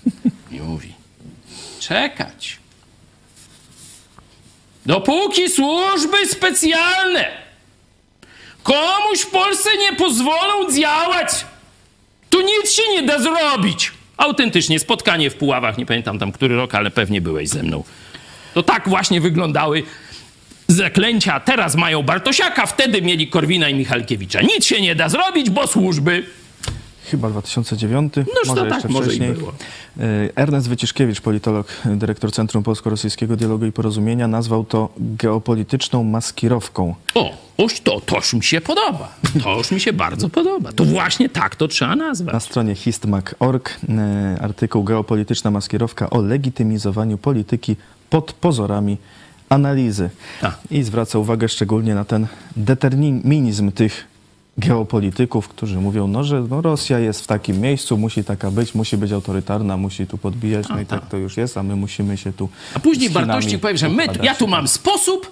I 0.53 0.61
mówi: 0.61 0.93
Czekać. 1.81 2.59
Dopóki 4.87 5.51
służby 5.51 6.27
specjalne 6.27 7.29
komuś 8.63 9.21
w 9.21 9.31
Polsce 9.31 9.71
nie 9.77 9.97
pozwolą 9.97 10.73
działać, 10.73 11.47
to 12.31 12.41
nic 12.41 12.73
się 12.73 12.83
nie 12.93 13.03
da 13.03 13.19
zrobić. 13.19 13.93
Autentycznie 14.17 14.81
spotkanie 14.81 15.31
w 15.31 15.35
Puławach, 15.35 15.79
nie 15.79 15.87
pamiętam 15.87 16.19
tam 16.19 16.33
który 16.33 16.57
rok, 16.57 16.75
ale 16.75 16.91
pewnie 16.91 17.21
byłeś 17.21 17.49
ze 17.49 17.63
mną. 17.63 17.85
To 18.55 18.63
tak 18.63 18.89
właśnie 18.89 19.21
wyglądały 19.21 19.83
zaklęcia 20.85 21.41
teraz 21.41 21.75
mają 21.77 22.03
Bartosiaka, 22.03 22.67
wtedy 22.67 23.03
mieli 23.03 23.29
Korwina 23.29 23.69
i 23.69 23.75
Michalkiewicza. 23.75 24.41
Nic 24.43 24.65
się 24.65 24.81
nie 24.81 24.95
da 24.95 25.09
zrobić, 25.09 25.51
bo 25.51 25.67
służby. 25.67 26.25
chyba 27.05 27.31
2009, 27.31 28.13
Noż 28.17 28.27
może 28.49 28.63
tak, 28.63 28.73
jeszcze 28.73 28.89
może 28.89 29.07
wcześniej. 29.07 29.33
było. 29.33 29.53
E, 30.01 30.03
Ernest 30.37 30.69
Wyciszkiewicz, 30.69 31.21
politolog, 31.21 31.67
dyrektor 31.85 32.33
Centrum 32.33 32.63
Polsko-Rosyjskiego 32.63 33.37
Dialogu 33.37 33.67
i 33.67 33.73
Porozumienia, 33.73 34.29
nazwał 34.29 34.65
to 34.65 34.89
geopolityczną 34.99 36.05
maskirowką. 36.05 36.95
O, 37.15 37.31
oż 37.59 37.81
to, 37.81 38.01
to 38.01 38.17
już 38.17 38.33
mi 38.35 38.45
się 38.45 38.61
podoba. 38.61 39.15
To 39.43 39.57
już 39.59 39.71
mi 39.71 39.81
się 39.81 39.93
bardzo 39.93 40.29
podoba. 40.29 40.73
To 40.73 40.85
właśnie 40.85 41.29
tak 41.29 41.57
to 41.57 41.69
trzeba 41.69 41.97
Na 41.97 42.09
nazwać. 42.09 42.43
stronie 42.43 42.75
histmag.org 42.75 43.71
e, 43.89 44.43
artykuł 44.43 44.85
Geopolityczna 44.85 45.51
maskirowka 45.51 46.11
o 46.11 46.21
legitymizowaniu 46.23 47.19
polityki 47.19 47.77
pod 48.11 48.33
pozorami 48.33 48.97
analizy. 49.51 50.11
Tak. 50.41 50.59
I 50.71 50.83
zwraca 50.83 51.19
uwagę 51.19 51.49
szczególnie 51.49 51.95
na 51.95 52.05
ten 52.05 52.27
determinizm 52.57 53.73
tych 53.73 54.07
geopolityków, 54.59 55.49
którzy 55.49 55.77
mówią, 55.77 56.09
no, 56.09 56.25
że 56.25 56.41
no, 56.41 56.61
Rosja 56.61 56.99
jest 56.99 57.21
w 57.21 57.27
takim 57.27 57.61
miejscu, 57.61 57.99
musi 57.99 58.25
taka 58.25 58.51
być, 58.51 58.75
musi 58.75 58.97
być 58.97 59.13
autorytarna, 59.13 59.77
musi 59.77 60.07
tu 60.07 60.19
podbijać, 60.19 60.69
no 60.69 60.81
i 60.81 60.87
tak 60.87 61.09
to 61.09 61.17
już 61.17 61.37
jest, 61.37 61.57
a 61.57 61.63
my 61.63 61.77
musimy 61.77 62.17
się 62.17 62.33
tu 62.33 62.49
A 62.75 62.81
później 62.81 63.11
Bartoszczyk 63.11 63.61
powie, 63.61 63.79
że 63.79 63.89
my, 63.89 64.07
ja 64.23 64.35
tu 64.35 64.47
mam 64.49 64.69
sposób, 64.69 65.31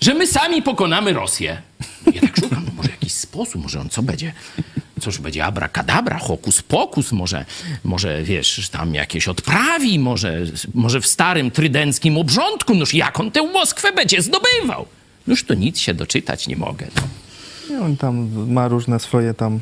że 0.00 0.14
my 0.14 0.26
sami 0.26 0.62
pokonamy 0.62 1.12
Rosję. 1.12 1.62
Ja 2.14 2.20
tak 2.20 2.36
szukam, 2.36 2.66
może 2.76 2.90
jakiś 2.90 3.12
sposób, 3.12 3.62
może 3.62 3.80
on 3.80 3.88
co 3.88 4.02
będzie? 4.02 4.32
Cóż, 5.00 5.18
będzie 5.18 5.44
abracadabra, 5.44 6.18
hokus 6.18 6.62
pokus, 6.62 7.12
może, 7.12 7.44
może 7.84 8.22
wiesz, 8.22 8.68
tam 8.68 8.94
jakieś 8.94 9.28
odprawi, 9.28 9.98
może, 9.98 10.40
może 10.74 11.00
w 11.00 11.06
starym 11.06 11.50
trydenckim 11.50 12.18
obrządku, 12.18 12.74
noż 12.74 12.94
jak 12.94 13.20
on 13.20 13.30
tę 13.30 13.42
Moskwę 13.42 13.92
będzie 13.92 14.22
zdobywał? 14.22 14.86
Noż 15.26 15.44
to 15.44 15.54
nic 15.54 15.78
się 15.78 15.94
doczytać 15.94 16.48
nie 16.48 16.56
mogę. 16.56 16.86
No. 16.96 17.02
I 17.76 17.80
on 17.80 17.96
tam 17.96 18.28
ma 18.52 18.68
różne 18.68 19.00
swoje 19.00 19.34
tam 19.34 19.60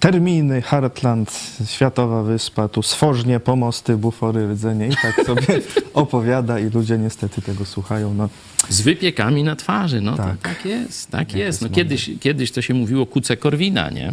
terminy, 0.00 0.62
Heartland, 0.62 1.40
Światowa 1.66 2.22
Wyspa, 2.22 2.68
tu 2.68 2.82
Sfożnie, 2.82 3.40
Pomosty, 3.40 3.96
Bufory, 3.96 4.48
Rdzenie 4.52 4.86
i 4.88 4.96
tak 5.02 5.26
sobie 5.26 5.46
opowiada 5.94 6.58
i 6.58 6.70
ludzie 6.70 6.98
niestety 6.98 7.42
tego 7.42 7.64
słuchają. 7.64 8.14
No, 8.14 8.28
Z 8.68 8.80
wypiekami 8.80 9.42
na 9.42 9.56
twarzy, 9.56 10.00
no 10.00 10.16
tak, 10.16 10.26
Tak. 10.26 10.36
to, 10.42 10.48
tak 10.48 10.66
jest, 10.66 11.10
tak 11.10 11.20
Jak 11.32 11.38
jest. 11.38 11.62
No, 11.62 11.68
kiedyś, 11.68 12.10
kiedyś 12.20 12.52
to 12.52 12.62
się 12.62 12.74
mówiło 12.74 13.06
kuce 13.06 13.36
Korwina, 13.36 13.90
nie? 13.90 14.12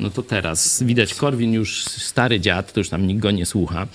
No 0.00 0.10
to 0.10 0.22
teraz 0.22 0.82
widać, 0.82 1.14
Korwin 1.14 1.52
już 1.52 1.84
stary 1.84 2.40
dziad, 2.40 2.72
to 2.72 2.80
już 2.80 2.88
tam 2.88 3.06
nikt 3.06 3.20
go 3.20 3.30
nie 3.30 3.46
słucha. 3.46 3.86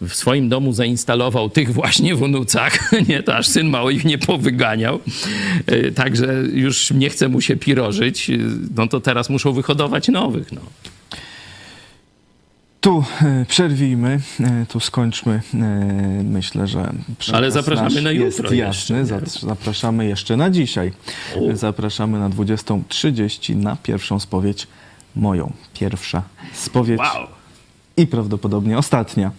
W 0.00 0.14
swoim 0.14 0.48
domu 0.48 0.72
zainstalował 0.72 1.50
tych 1.50 1.72
właśnie 1.72 2.14
w 2.14 2.22
unucach, 2.22 2.92
nie? 3.08 3.22
To 3.22 3.36
aż 3.36 3.48
syn 3.48 3.68
mało 3.68 3.90
ich 3.90 4.04
nie 4.04 4.18
powyganiał. 4.18 5.00
E, 5.66 5.90
Także 5.92 6.34
już 6.52 6.90
nie 6.90 7.10
chce 7.10 7.28
mu 7.28 7.40
się 7.40 7.56
pirożyć. 7.56 8.30
E, 8.30 8.36
No 8.76 8.86
to 8.86 9.00
teraz 9.00 9.30
muszą 9.30 9.52
wyhodować 9.52 10.08
nowych, 10.08 10.52
no. 10.52 10.60
Tu 12.80 13.04
e, 13.22 13.46
przerwijmy, 13.48 14.20
tu 14.68 14.80
skończmy. 14.80 15.40
Myślę, 16.24 16.66
że 16.66 16.92
Ale 17.32 17.50
zapraszamy 17.50 18.02
na 18.02 18.10
jutro 18.10 18.50
Jest 18.50 18.56
jasny, 18.56 18.98
jeszcze, 18.98 19.06
Za- 19.06 19.46
zapraszamy 19.46 20.06
jeszcze 20.06 20.36
na 20.36 20.50
dzisiaj. 20.50 20.92
O. 21.36 21.56
Zapraszamy 21.56 22.18
na 22.18 22.30
20.30 22.30 23.56
na 23.56 23.76
pierwszą 23.76 24.20
spowiedź 24.20 24.66
moją. 25.16 25.52
Pierwsza 25.74 26.22
spowiedź 26.52 26.98
Wow! 27.00 27.37
I 27.98 28.06
prawdopodobnie 28.06 28.78
ostatnia. 28.78 29.30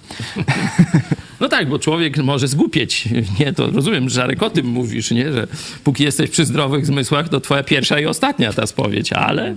No 1.40 1.50
tak, 1.50 1.70
bo 1.70 1.80
człowiek 1.80 2.18
może 2.18 2.48
zgłupieć. 2.48 3.10
Nie, 3.40 3.54
to 3.54 3.72
rozumiem, 3.72 4.10
że 4.10 4.16
Żarek 4.16 4.44
o 4.44 4.50
tym 4.50 4.66
mówisz, 4.66 5.12
nie? 5.12 5.32
Że 5.34 5.48
póki 5.84 6.04
jesteś 6.04 6.30
przy 6.30 6.46
zdrowych 6.46 6.86
zmysłach, 6.86 7.30
to 7.30 7.40
twoja 7.40 7.64
pierwsza 7.64 8.00
i 8.00 8.06
ostatnia 8.06 8.54
ta 8.54 8.68
spowiedź, 8.68 9.14
ale 9.14 9.56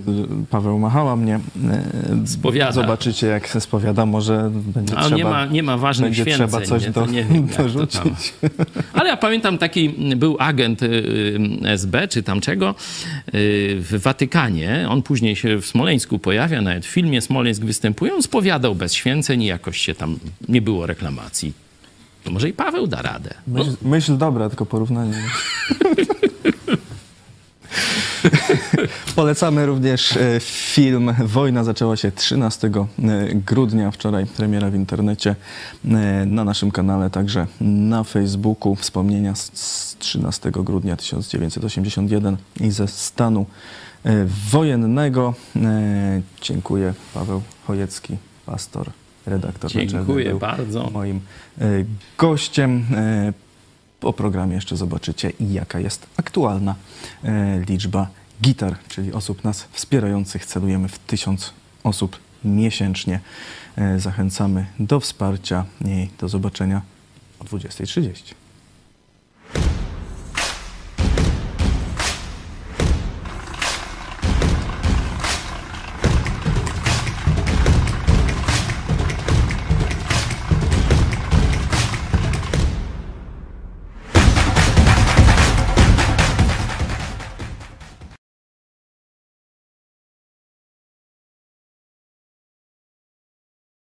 Paweł 0.49 0.79
Machała 0.79 1.15
mnie 1.15 1.35
e, 1.35 2.27
Spowiada. 2.27 2.71
Zobaczycie, 2.71 3.27
jak 3.27 3.47
się 3.47 3.61
spowiada. 3.61 4.05
Może 4.05 4.49
będzie 4.53 4.95
trzeba... 4.95 5.15
nie 5.15 5.23
ma, 5.23 5.45
nie 5.45 5.63
ma 5.63 5.77
ważnych 5.77 6.09
będzie 6.09 6.21
święceń. 6.21 6.47
trzeba 6.47 6.65
coś 6.65 6.83
nie? 6.83 6.89
do- 6.91 7.05
nie 7.05 7.23
wiem, 7.23 7.47
dorzucić. 7.57 8.33
Ale 8.93 9.09
ja 9.09 9.17
pamiętam 9.17 9.57
taki, 9.57 9.89
był 10.15 10.35
agent 10.39 10.83
y, 10.83 10.85
y, 10.85 11.69
SB, 11.69 12.07
czy 12.07 12.23
tam 12.23 12.41
czego, 12.41 12.69
y, 12.69 12.73
w 13.79 14.01
Watykanie. 14.03 14.85
On 14.89 15.01
później 15.01 15.35
się 15.35 15.61
w 15.61 15.65
Smoleńsku 15.65 16.19
pojawia, 16.19 16.61
nawet 16.61 16.85
w 16.85 16.89
filmie 16.89 17.21
Smoleńsk 17.21 17.61
występuje. 17.61 18.13
On 18.13 18.23
spowiadał 18.23 18.75
bez 18.75 18.92
święceń 18.95 19.41
i 19.43 19.45
jakoś 19.45 19.77
się 19.77 19.95
tam, 19.95 20.19
nie 20.49 20.61
było 20.61 20.85
reklamacji. 20.85 21.53
To 22.23 22.31
może 22.31 22.49
i 22.49 22.53
Paweł 22.53 22.87
da 22.87 23.01
radę. 23.01 23.33
Myśl, 23.47 23.71
myśl 23.81 24.17
dobra, 24.17 24.49
tylko 24.49 24.65
porównanie. 24.65 25.13
Polecamy 29.15 29.65
również 29.65 30.17
e, 30.17 30.39
film 30.39 31.13
Wojna 31.25 31.63
zaczęła 31.63 31.97
się 31.97 32.11
13 32.11 32.71
grudnia, 33.45 33.91
wczoraj 33.91 34.25
premiera 34.25 34.69
w 34.69 34.75
internecie, 34.75 35.35
e, 35.85 36.25
na 36.25 36.43
naszym 36.43 36.71
kanale, 36.71 37.09
także 37.09 37.47
na 37.61 38.03
Facebooku 38.03 38.75
wspomnienia 38.75 39.35
z- 39.35 39.51
z 39.53 39.95
13 39.99 40.51
grudnia 40.51 40.97
1981 40.97 42.37
i 42.59 42.71
ze 42.71 42.87
stanu 42.87 43.45
e, 44.03 44.25
wojennego. 44.51 45.33
E, 45.55 46.21
Dziękuję, 46.41 46.93
Paweł 47.13 47.41
Chojecki, 47.67 48.17
pastor, 48.45 48.89
redaktor 49.25 49.71
Dziękuję 49.71 50.35
bardzo. 50.35 50.89
moim 50.89 51.21
e, 51.61 51.65
gościem. 52.17 52.85
E, 52.95 53.33
Po 53.99 54.13
programie 54.13 54.55
jeszcze 54.55 54.77
zobaczycie, 54.77 55.31
jaka 55.39 55.79
jest 55.79 56.07
aktualna 56.17 56.75
e, 57.23 57.59
liczba 57.69 58.07
gitar, 58.41 58.75
czyli 58.87 59.13
osób 59.13 59.43
nas 59.43 59.67
wspierających. 59.71 60.45
Celujemy 60.45 60.87
w 60.87 60.99
tysiąc 60.99 61.53
osób 61.83 62.19
miesięcznie. 62.45 63.19
E, 63.75 63.99
Zachęcamy 63.99 64.65
do 64.79 64.99
wsparcia 64.99 65.65
i 65.85 66.09
do 66.19 66.29
zobaczenia 66.29 66.81
o 67.39 67.43
20.30. 67.43 68.33